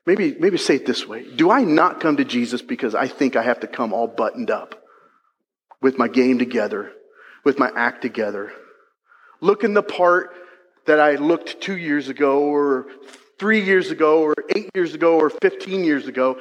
maybe, 0.06 0.36
maybe 0.39 0.58
say 0.58 0.76
it 0.76 0.86
this 0.86 1.08
way. 1.08 1.26
Do 1.36 1.50
I 1.50 1.63
not 1.63 2.00
come 2.00 2.17
to 2.17 2.26
Jesus 2.26 2.62
because 2.62 2.93
I 2.93 3.08
think 3.08 3.36
I 3.36 3.43
have 3.43 3.62
to 3.62 3.67
come 3.67 3.93
all 3.93 4.08
buttoned 4.08 4.52
up 4.52 4.76
with 5.82 5.98
my 5.98 6.08
game 6.08 6.38
together, 6.38 6.91
with 7.43 7.60
my 7.60 7.72
act 7.76 8.02
together, 8.02 8.52
looking 9.42 9.73
the 9.73 9.84
part 9.84 10.34
that 10.86 11.00
I 11.00 11.15
looked 11.15 11.62
two 11.62 11.77
years 11.77 12.10
ago 12.10 12.42
or 12.44 12.88
three 13.40 13.63
years 13.63 13.92
ago 13.92 14.21
or 14.21 14.34
eight 14.56 14.69
years 14.73 14.94
ago 14.94 15.17
or 15.17 15.29
15 15.29 15.84
years 15.84 16.08
ago. 16.08 16.40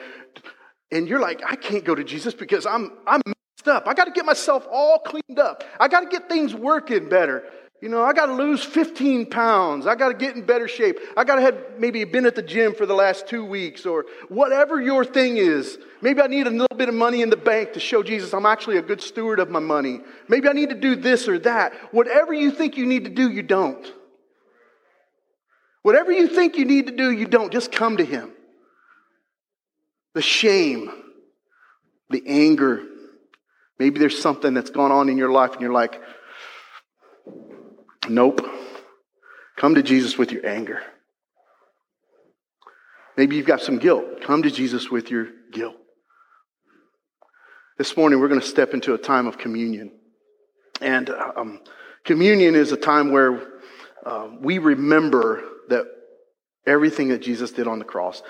And 0.90 1.08
you're 1.08 1.20
like, 1.20 1.42
I 1.46 1.56
can't 1.56 1.84
go 1.84 1.94
to 1.94 2.04
Jesus 2.04 2.32
because 2.32 2.64
I'm, 2.64 2.92
I'm 3.06 3.20
messed 3.26 3.68
up. 3.68 3.88
I 3.88 3.94
got 3.94 4.04
to 4.04 4.12
get 4.12 4.24
myself 4.24 4.66
all 4.70 4.98
cleaned 5.00 5.38
up. 5.38 5.64
I 5.78 5.88
got 5.88 6.00
to 6.00 6.06
get 6.06 6.28
things 6.28 6.54
working 6.54 7.08
better. 7.08 7.44
You 7.82 7.90
know, 7.90 8.02
I 8.02 8.14
got 8.14 8.26
to 8.26 8.32
lose 8.32 8.64
15 8.64 9.26
pounds. 9.26 9.86
I 9.86 9.94
got 9.96 10.08
to 10.08 10.14
get 10.14 10.34
in 10.34 10.46
better 10.46 10.66
shape. 10.66 10.98
I 11.14 11.24
got 11.24 11.36
to 11.36 11.42
have 11.42 11.58
maybe 11.78 12.02
been 12.04 12.24
at 12.24 12.34
the 12.34 12.42
gym 12.42 12.74
for 12.74 12.86
the 12.86 12.94
last 12.94 13.28
two 13.28 13.44
weeks 13.44 13.84
or 13.84 14.06
whatever 14.28 14.80
your 14.80 15.04
thing 15.04 15.36
is. 15.36 15.78
Maybe 16.00 16.22
I 16.22 16.26
need 16.26 16.46
a 16.46 16.50
little 16.50 16.76
bit 16.76 16.88
of 16.88 16.94
money 16.94 17.20
in 17.20 17.28
the 17.28 17.36
bank 17.36 17.74
to 17.74 17.80
show 17.80 18.02
Jesus 18.02 18.32
I'm 18.32 18.46
actually 18.46 18.78
a 18.78 18.82
good 18.82 19.02
steward 19.02 19.40
of 19.40 19.50
my 19.50 19.58
money. 19.58 20.00
Maybe 20.26 20.48
I 20.48 20.52
need 20.52 20.70
to 20.70 20.74
do 20.74 20.96
this 20.96 21.28
or 21.28 21.38
that. 21.40 21.74
Whatever 21.92 22.32
you 22.32 22.50
think 22.50 22.78
you 22.78 22.86
need 22.86 23.04
to 23.04 23.10
do, 23.10 23.30
you 23.30 23.42
don't. 23.42 23.86
Whatever 25.82 26.10
you 26.10 26.28
think 26.28 26.56
you 26.56 26.64
need 26.64 26.86
to 26.86 26.96
do, 26.96 27.12
you 27.12 27.26
don't. 27.26 27.52
Just 27.52 27.70
come 27.70 27.98
to 27.98 28.04
Him. 28.04 28.32
The 30.14 30.22
shame, 30.22 30.90
the 32.08 32.22
anger. 32.26 32.82
Maybe 33.78 33.98
there's 33.98 34.18
something 34.18 34.54
that's 34.54 34.70
gone 34.70 34.90
on 34.90 35.10
in 35.10 35.18
your 35.18 35.30
life 35.30 35.52
and 35.52 35.60
you're 35.60 35.72
like, 35.72 36.00
nope. 38.08 38.40
Come 39.56 39.74
to 39.74 39.82
Jesus 39.82 40.18
with 40.18 40.32
your 40.32 40.46
anger. 40.46 40.82
Maybe 43.16 43.36
you've 43.36 43.46
got 43.46 43.62
some 43.62 43.78
guilt. 43.78 44.22
Come 44.22 44.42
to 44.42 44.50
Jesus 44.50 44.90
with 44.90 45.10
your 45.10 45.28
guilt. 45.52 45.76
This 47.78 47.96
morning, 47.96 48.20
we're 48.20 48.28
going 48.28 48.40
to 48.40 48.46
step 48.46 48.74
into 48.74 48.94
a 48.94 48.98
time 48.98 49.26
of 49.26 49.38
communion. 49.38 49.92
And 50.80 51.08
um, 51.10 51.60
communion 52.04 52.54
is 52.54 52.72
a 52.72 52.76
time 52.76 53.12
where 53.12 53.42
uh, 54.04 54.28
we 54.40 54.58
remember 54.58 55.42
that 55.68 55.86
everything 56.66 57.08
that 57.08 57.22
Jesus 57.22 57.52
did 57.52 57.66
on 57.66 57.78
the 57.78 57.84
cross, 57.84 58.22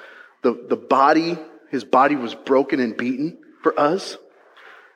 the, 0.42 0.66
the 0.68 0.76
body, 0.76 1.38
his 1.70 1.84
body 1.84 2.16
was 2.16 2.34
broken 2.34 2.78
and 2.80 2.96
beaten 2.96 3.38
for 3.62 3.78
us 3.78 4.16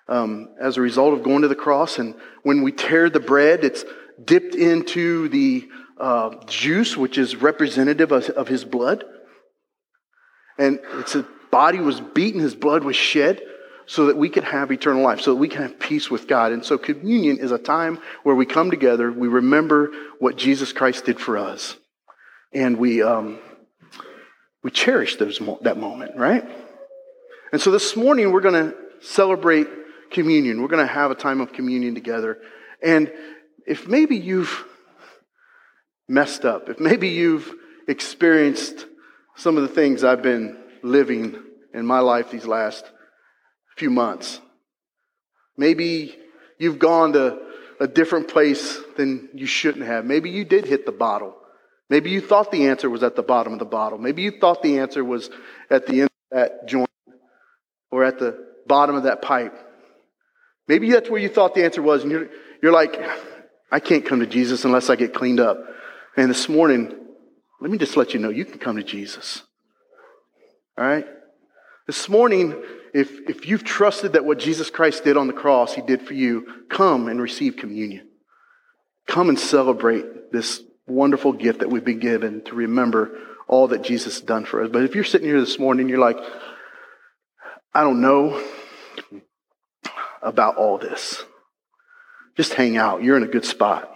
um, 0.09 0.49
as 0.61 0.77
a 0.77 0.81
result 0.81 1.15
of 1.15 1.23
going 1.23 1.43
to 1.43 1.49
the 1.49 1.55
cross. 1.55 1.99
And 1.99 2.15
when 2.43 2.63
we 2.63 2.73
tear 2.73 3.11
the 3.11 3.21
bread, 3.21 3.65
it's 3.65 3.85
dipped 4.25 4.55
into 4.55 5.29
the 5.29 5.69
uh, 5.99 6.31
juice, 6.47 6.97
which 6.97 7.19
is 7.19 7.37
representative 7.37 8.13
of, 8.13 8.29
of 8.31 8.49
his 8.49 8.65
blood. 8.65 9.05
And 10.59 10.81
his 11.07 11.25
body 11.51 11.79
was 11.79 12.01
beaten, 12.01 12.41
his 12.41 12.55
blood 12.55 12.85
was 12.85 12.97
shed 12.97 13.43
so 13.87 14.07
that 14.07 14.17
we 14.17 14.29
could 14.29 14.45
have 14.45 14.71
eternal 14.71 15.03
life, 15.03 15.21
so 15.21 15.33
that 15.33 15.41
we 15.41 15.49
can 15.49 15.63
have 15.63 15.81
peace 15.81 16.11
with 16.11 16.29
God. 16.29 16.53
And 16.53 16.65
so 16.65 16.79
communion 16.79 17.39
is 17.39 17.51
a 17.51 17.59
time 17.59 17.99
where 18.23 18.37
we 18.37 18.47
come 18.47 18.71
together, 18.71 19.11
we 19.11 19.27
remember 19.27 19.91
what 20.21 20.37
Jesus 20.37 20.73
Christ 20.73 21.07
did 21.07 21.19
for 21.19 21.37
us, 21.37 21.77
and 22.53 22.79
we, 22.79 23.03
um, 23.03 23.41
we 24.63 24.71
cherish 24.71 25.17
those, 25.17 25.41
that 25.63 25.77
moment, 25.77 26.17
right? 26.17 26.49
And 27.53 27.61
so 27.61 27.73
this 27.73 27.97
morning 27.97 28.31
we're 28.31 28.43
going 28.43 28.71
to 28.71 28.77
celebrate 29.01 29.67
communion. 30.11 30.63
We're 30.63 30.69
going 30.69 30.87
to 30.87 30.93
have 30.93 31.11
a 31.11 31.15
time 31.15 31.41
of 31.41 31.53
communion 31.53 31.95
together. 31.95 32.39
And 32.83 33.13
if 33.67 33.87
maybe 33.89 34.17
you've 34.17 34.65
messed 36.09 36.45
up, 36.45 36.69
if 36.69 36.81
maybe 36.81 37.09
you've 37.09 37.53
experienced 37.87 38.87
some 39.37 39.57
of 39.57 39.63
the 39.63 39.69
things 39.69 40.05
I've 40.05 40.23
been 40.23 40.59
living 40.83 41.43
in 41.73 41.87
my 41.87 42.01
life 42.01 42.31
these 42.31 42.47
last 42.47 42.85
few 43.77 43.91
months. 43.91 44.41
Maybe 45.57 46.17
you've 46.59 46.79
gone 46.79 47.13
to 47.15 47.39
a 47.81 47.87
different 47.87 48.29
place 48.29 48.79
than 48.97 49.29
you 49.35 49.47
shouldn't 49.47 49.87
have. 49.87 50.05
Maybe 50.05 50.31
you 50.31 50.45
did 50.45 50.67
hit 50.67 50.85
the 50.85 50.93
bottle. 50.93 51.35
Maybe 51.89 52.11
you 52.11 52.21
thought 52.21 52.53
the 52.53 52.69
answer 52.69 52.89
was 52.89 53.03
at 53.03 53.17
the 53.17 53.23
bottom 53.23 53.53
of 53.53 53.59
the 53.59 53.65
bottle. 53.65 53.99
Maybe 53.99 54.23
you 54.23 54.33
thought 54.39 54.63
the 54.63 54.79
answer 54.79 55.03
was 55.03 55.31
at 55.71 55.87
the 55.87 56.03
end 56.03 56.11
of 56.31 56.39
that 56.39 56.69
joint 56.69 56.91
or 57.91 58.05
at 58.05 58.19
the 58.19 58.47
bottom 58.67 58.95
of 58.95 59.05
that 59.05 59.23
pipe. 59.23 59.55
Maybe 60.69 60.91
that's 60.93 61.11
where 61.11 61.21
you 61.21 61.29
thought 61.29 61.55
the 61.55 61.65
answer 61.65 61.83
was, 61.83 62.03
and 62.03 62.13
you're, 62.13 62.29
you're 62.63 62.73
like, 62.73 62.95
I 63.71 63.81
can't 63.81 64.05
come 64.05 64.21
to 64.21 64.27
Jesus 64.27 64.65
unless 64.65 64.91
I 64.91 64.97
get 64.97 65.15
cleaned 65.15 65.41
up. 65.41 65.59
And 66.17 66.31
this 66.31 66.49
morning, 66.49 66.93
let 67.61 67.71
me 67.71 67.79
just 67.79 67.97
let 67.97 68.15
you 68.15 68.21
know 68.21 68.31
you 68.31 68.45
can 68.45 68.59
come 68.59 68.77
to 68.77 68.83
Jesus. 68.83 69.43
All 70.77 70.85
right? 70.85 71.07
This 71.87 72.09
morning, 72.09 72.61
if, 72.95 73.11
if 73.29 73.47
you've 73.47 73.65
trusted 73.65 74.15
that 74.15 74.25
what 74.25 74.39
Jesus 74.39 74.71
Christ 74.71 75.05
did 75.05 75.17
on 75.17 75.27
the 75.27 75.33
cross, 75.33 75.75
he 75.75 75.83
did 75.83 76.03
for 76.03 76.15
you, 76.15 76.65
come 76.69 77.09
and 77.09 77.21
receive 77.21 77.57
communion. 77.57 78.09
Come 79.07 79.29
and 79.29 79.39
celebrate 79.39 80.33
this 80.33 80.63
wonderful 80.87 81.33
gift 81.33 81.61
that 81.61 81.71
we've 81.71 81.85
been 81.85 82.01
given 82.01 82.43
to 82.45 82.55
remember 82.55 83.19
all 83.47 83.69
that 83.69 83.83
Jesus 83.83 84.19
has 84.19 84.23
done 84.23 84.45
for 84.45 84.63
us. 84.63 84.71
But 84.73 84.85
if 84.85 84.95
you're 84.95 85.05
sitting 85.05 85.27
here 85.27 85.41
this 85.41 85.59
morning, 85.59 85.83
and 85.83 85.91
you're 85.91 85.99
like, 85.99 86.19
I 87.75 87.83
don't 87.83 88.01
know 88.01 88.43
about 90.23 90.57
all 90.57 90.79
this. 90.79 91.25
Just 92.41 92.55
hang 92.55 92.79
out. 92.79 93.03
You're 93.03 93.19
in 93.19 93.23
a 93.23 93.27
good 93.27 93.45
spot. 93.45 93.95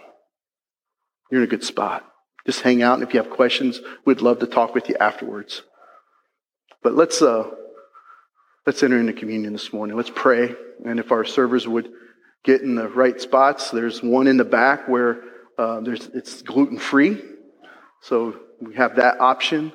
You're 1.31 1.41
in 1.41 1.47
a 1.47 1.49
good 1.49 1.63
spot. 1.63 2.05
Just 2.45 2.61
hang 2.61 2.83
out, 2.83 2.93
and 2.93 3.01
if 3.01 3.11
you 3.11 3.19
have 3.19 3.31
questions, 3.31 3.81
we'd 4.05 4.21
love 4.21 4.37
to 4.37 4.45
talk 4.45 4.75
with 4.75 4.87
you 4.87 4.95
afterwards. 4.99 5.63
But 6.83 6.93
let's 6.93 7.23
uh, 7.23 7.49
let's 8.67 8.83
enter 8.83 8.99
into 8.99 9.13
communion 9.13 9.51
this 9.51 9.73
morning. 9.73 9.97
Let's 9.97 10.11
pray, 10.13 10.53
and 10.85 10.99
if 10.99 11.11
our 11.11 11.25
servers 11.25 11.67
would 11.67 11.89
get 12.43 12.61
in 12.61 12.75
the 12.75 12.87
right 12.87 13.19
spots, 13.19 13.71
there's 13.71 14.03
one 14.03 14.27
in 14.27 14.37
the 14.37 14.45
back 14.45 14.87
where 14.87 15.23
uh, 15.57 15.79
there's 15.79 16.05
it's 16.13 16.43
gluten 16.43 16.77
free, 16.77 17.19
so 18.03 18.39
we 18.61 18.75
have 18.75 18.97
that 18.97 19.21
option. 19.21 19.73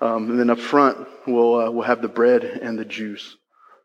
Um, 0.00 0.30
and 0.30 0.38
then 0.38 0.50
up 0.50 0.60
front, 0.60 1.08
we'll 1.26 1.56
uh, 1.56 1.70
we'll 1.72 1.82
have 1.82 2.02
the 2.02 2.08
bread 2.08 2.44
and 2.44 2.78
the 2.78 2.84
juice. 2.84 3.36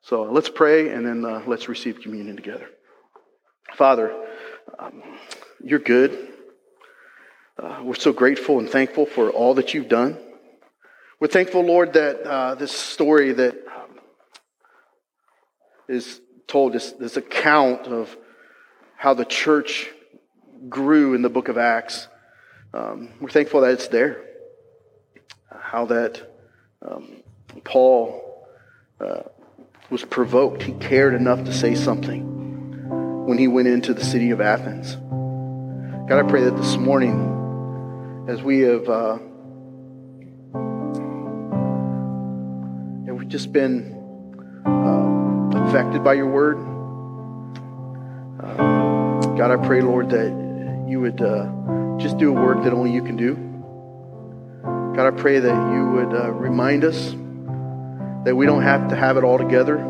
So 0.04 0.26
let's 0.26 0.50
pray, 0.50 0.90
and 0.90 1.04
then 1.04 1.26
uh, 1.26 1.42
let's 1.48 1.68
receive 1.68 2.02
communion 2.02 2.36
together. 2.36 2.68
Father, 3.76 4.14
um, 4.78 5.02
you're 5.64 5.80
good. 5.80 6.28
Uh, 7.58 7.80
we're 7.84 7.96
so 7.96 8.12
grateful 8.12 8.60
and 8.60 8.70
thankful 8.70 9.06
for 9.06 9.30
all 9.30 9.54
that 9.54 9.74
you've 9.74 9.88
done. 9.88 10.18
We're 11.20 11.28
thankful, 11.28 11.62
Lord, 11.62 11.94
that 11.94 12.22
uh, 12.22 12.56
this 12.56 12.72
story 12.72 13.32
that 13.32 13.54
um, 13.54 14.00
is 15.88 16.20
told, 16.48 16.74
this, 16.74 16.92
this 16.94 17.16
account 17.16 17.88
of 17.88 18.16
how 18.98 19.14
the 19.14 19.26
church 19.26 19.90
grew 20.68 21.14
in 21.14 21.22
the 21.22 21.30
book 21.30 21.48
of 21.48 21.58
Acts, 21.58 22.08
um, 22.74 23.10
we're 23.22 23.30
thankful 23.30 23.62
that 23.62 23.72
it's 23.72 23.88
there. 23.88 24.22
How 25.50 25.86
that 25.86 26.22
um, 26.86 27.18
Paul 27.64 28.48
uh, 29.00 29.22
was 29.90 30.04
provoked. 30.04 30.64
He 30.64 30.74
cared 30.74 31.14
enough 31.14 31.46
to 31.46 31.54
say 31.54 31.76
something 31.76 32.41
when 33.32 33.38
he 33.38 33.48
went 33.48 33.66
into 33.66 33.94
the 33.94 34.04
city 34.04 34.32
of 34.32 34.42
Athens. 34.42 34.98
God, 36.10 36.20
I 36.20 36.24
pray 36.30 36.44
that 36.44 36.58
this 36.58 36.76
morning 36.76 38.26
as 38.28 38.42
we 38.42 38.60
have 38.60 38.90
uh, 38.90 39.20
we've 43.14 43.30
just 43.30 43.54
been 43.54 43.96
uh, 44.66 45.66
affected 45.66 46.04
by 46.04 46.16
your 46.16 46.28
word. 46.28 46.58
Uh, 48.44 49.38
God, 49.38 49.50
I 49.50 49.66
pray, 49.66 49.80
Lord, 49.80 50.10
that 50.10 50.86
you 50.90 51.00
would 51.00 51.22
uh, 51.22 51.50
just 52.00 52.18
do 52.18 52.32
a 52.32 52.34
work 52.34 52.66
that 52.66 52.74
only 52.74 52.92
you 52.92 53.02
can 53.02 53.16
do. 53.16 53.36
God, 54.94 55.08
I 55.08 55.12
pray 55.12 55.40
that 55.40 55.74
you 55.74 55.86
would 55.92 56.14
uh, 56.14 56.32
remind 56.32 56.84
us 56.84 57.12
that 58.26 58.36
we 58.36 58.46
don't 58.46 58.64
have 58.64 58.90
to 58.90 58.96
have 58.98 59.16
it 59.16 59.24
all 59.24 59.38
together. 59.38 59.88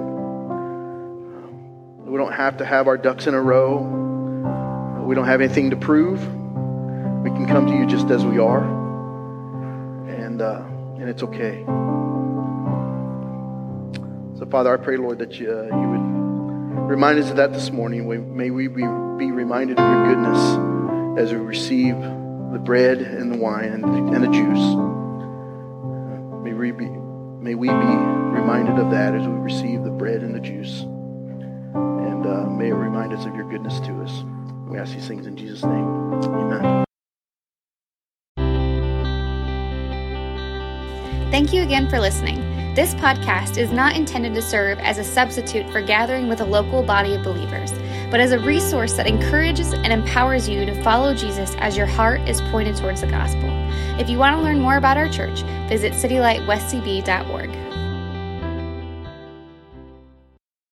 We 2.22 2.28
don't 2.28 2.36
have 2.36 2.58
to 2.58 2.66
have 2.66 2.88
our 2.88 2.98
ducks 3.00 3.26
in 3.26 3.34
a 3.34 3.42
row. 3.42 3.80
We 5.08 5.16
don't 5.16 5.26
have 5.26 5.42
anything 5.42 5.72
to 5.72 5.76
prove. 5.76 6.20
We 7.24 7.32
can 7.32 7.48
come 7.48 7.66
to 7.66 7.74
you 7.74 7.88
just 7.88 8.12
as 8.12 8.24
we 8.24 8.38
are, 8.38 8.64
and 10.08 10.40
uh, 10.40 10.62
and 11.00 11.10
it's 11.10 11.24
okay. 11.24 11.64
So, 14.38 14.46
Father, 14.52 14.72
I 14.72 14.78
pray, 14.78 14.98
Lord, 14.98 15.18
that 15.18 15.40
you, 15.40 15.50
uh, 15.50 15.64
you 15.64 15.90
would 15.90 16.90
remind 16.92 17.18
us 17.18 17.32
of 17.32 17.38
that 17.38 17.54
this 17.54 17.72
morning. 17.72 18.08
May 18.38 18.52
we 18.52 18.68
be, 18.68 18.84
be 18.84 19.32
reminded 19.32 19.80
of 19.80 19.92
your 19.92 20.14
goodness 20.14 21.18
as 21.20 21.34
we 21.34 21.40
receive 21.40 21.96
the 22.00 22.62
bread 22.64 23.00
and 23.00 23.32
the 23.32 23.38
wine 23.40 23.74
and 23.74 23.84
the, 23.84 24.14
and 24.14 24.24
the 24.24 24.30
juice. 24.30 24.76
May 26.44 26.54
we, 26.54 26.70
be, 26.72 26.86
may 26.86 27.56
we 27.56 27.68
be 27.68 27.74
reminded 27.74 28.78
of 28.78 28.92
that 28.92 29.16
as 29.16 29.28
we 29.28 29.34
receive 29.40 29.84
the 29.84 29.90
bread 29.90 30.22
and 30.22 30.36
the 30.36 30.40
juice. 30.40 30.86
Uh, 32.32 32.46
may 32.46 32.70
it 32.70 32.74
remind 32.74 33.12
us 33.12 33.26
of 33.26 33.36
your 33.36 33.44
goodness 33.50 33.82
to 33.82 33.92
us. 34.02 34.24
We 34.66 34.78
ask 34.78 34.94
these 34.94 35.06
things 35.06 35.28
in 35.28 35.36
Jesus' 35.36 35.64
name. 35.64 36.14
Amen. 36.24 36.86
Thank 41.30 41.52
you 41.52 41.62
again 41.62 41.90
for 41.90 42.00
listening. 42.00 42.40
This 42.74 42.94
podcast 42.96 43.58
is 43.58 43.74
not 43.74 43.98
intended 43.98 44.34
to 44.36 44.42
serve 44.42 44.80
as 44.80 44.98
a 44.98 45.04
substitute 45.04 45.70
for 45.72 45.82
gathering 45.82 46.30
with 46.30 46.40
a 46.40 46.46
local 46.46 46.84
body 46.84 47.16
of 47.16 47.24
believers, 47.24 47.74
but 48.10 48.22
as 48.22 48.32
a 48.32 48.40
resource 48.40 48.94
that 48.94 49.08
encourages 49.08 49.74
and 49.74 49.92
empowers 49.92 50.48
you 50.48 50.66
to 50.66 50.84
follow 50.84 51.14
Jesus 51.14 51.54
as 51.60 51.76
your 51.76 51.86
heart 51.86 52.22
is 52.30 52.40
pointed 52.44 52.78
towards 52.78 53.02
the 53.02 53.08
gospel. 53.08 53.50
If 54.00 54.10
you 54.10 54.18
want 54.18 54.38
to 54.38 54.42
learn 54.42 54.62
more 54.62 54.78
about 54.78 54.96
our 54.96 55.10
church, 55.10 55.42
visit 55.68 55.92
citylightwestcb.org. 55.92 57.71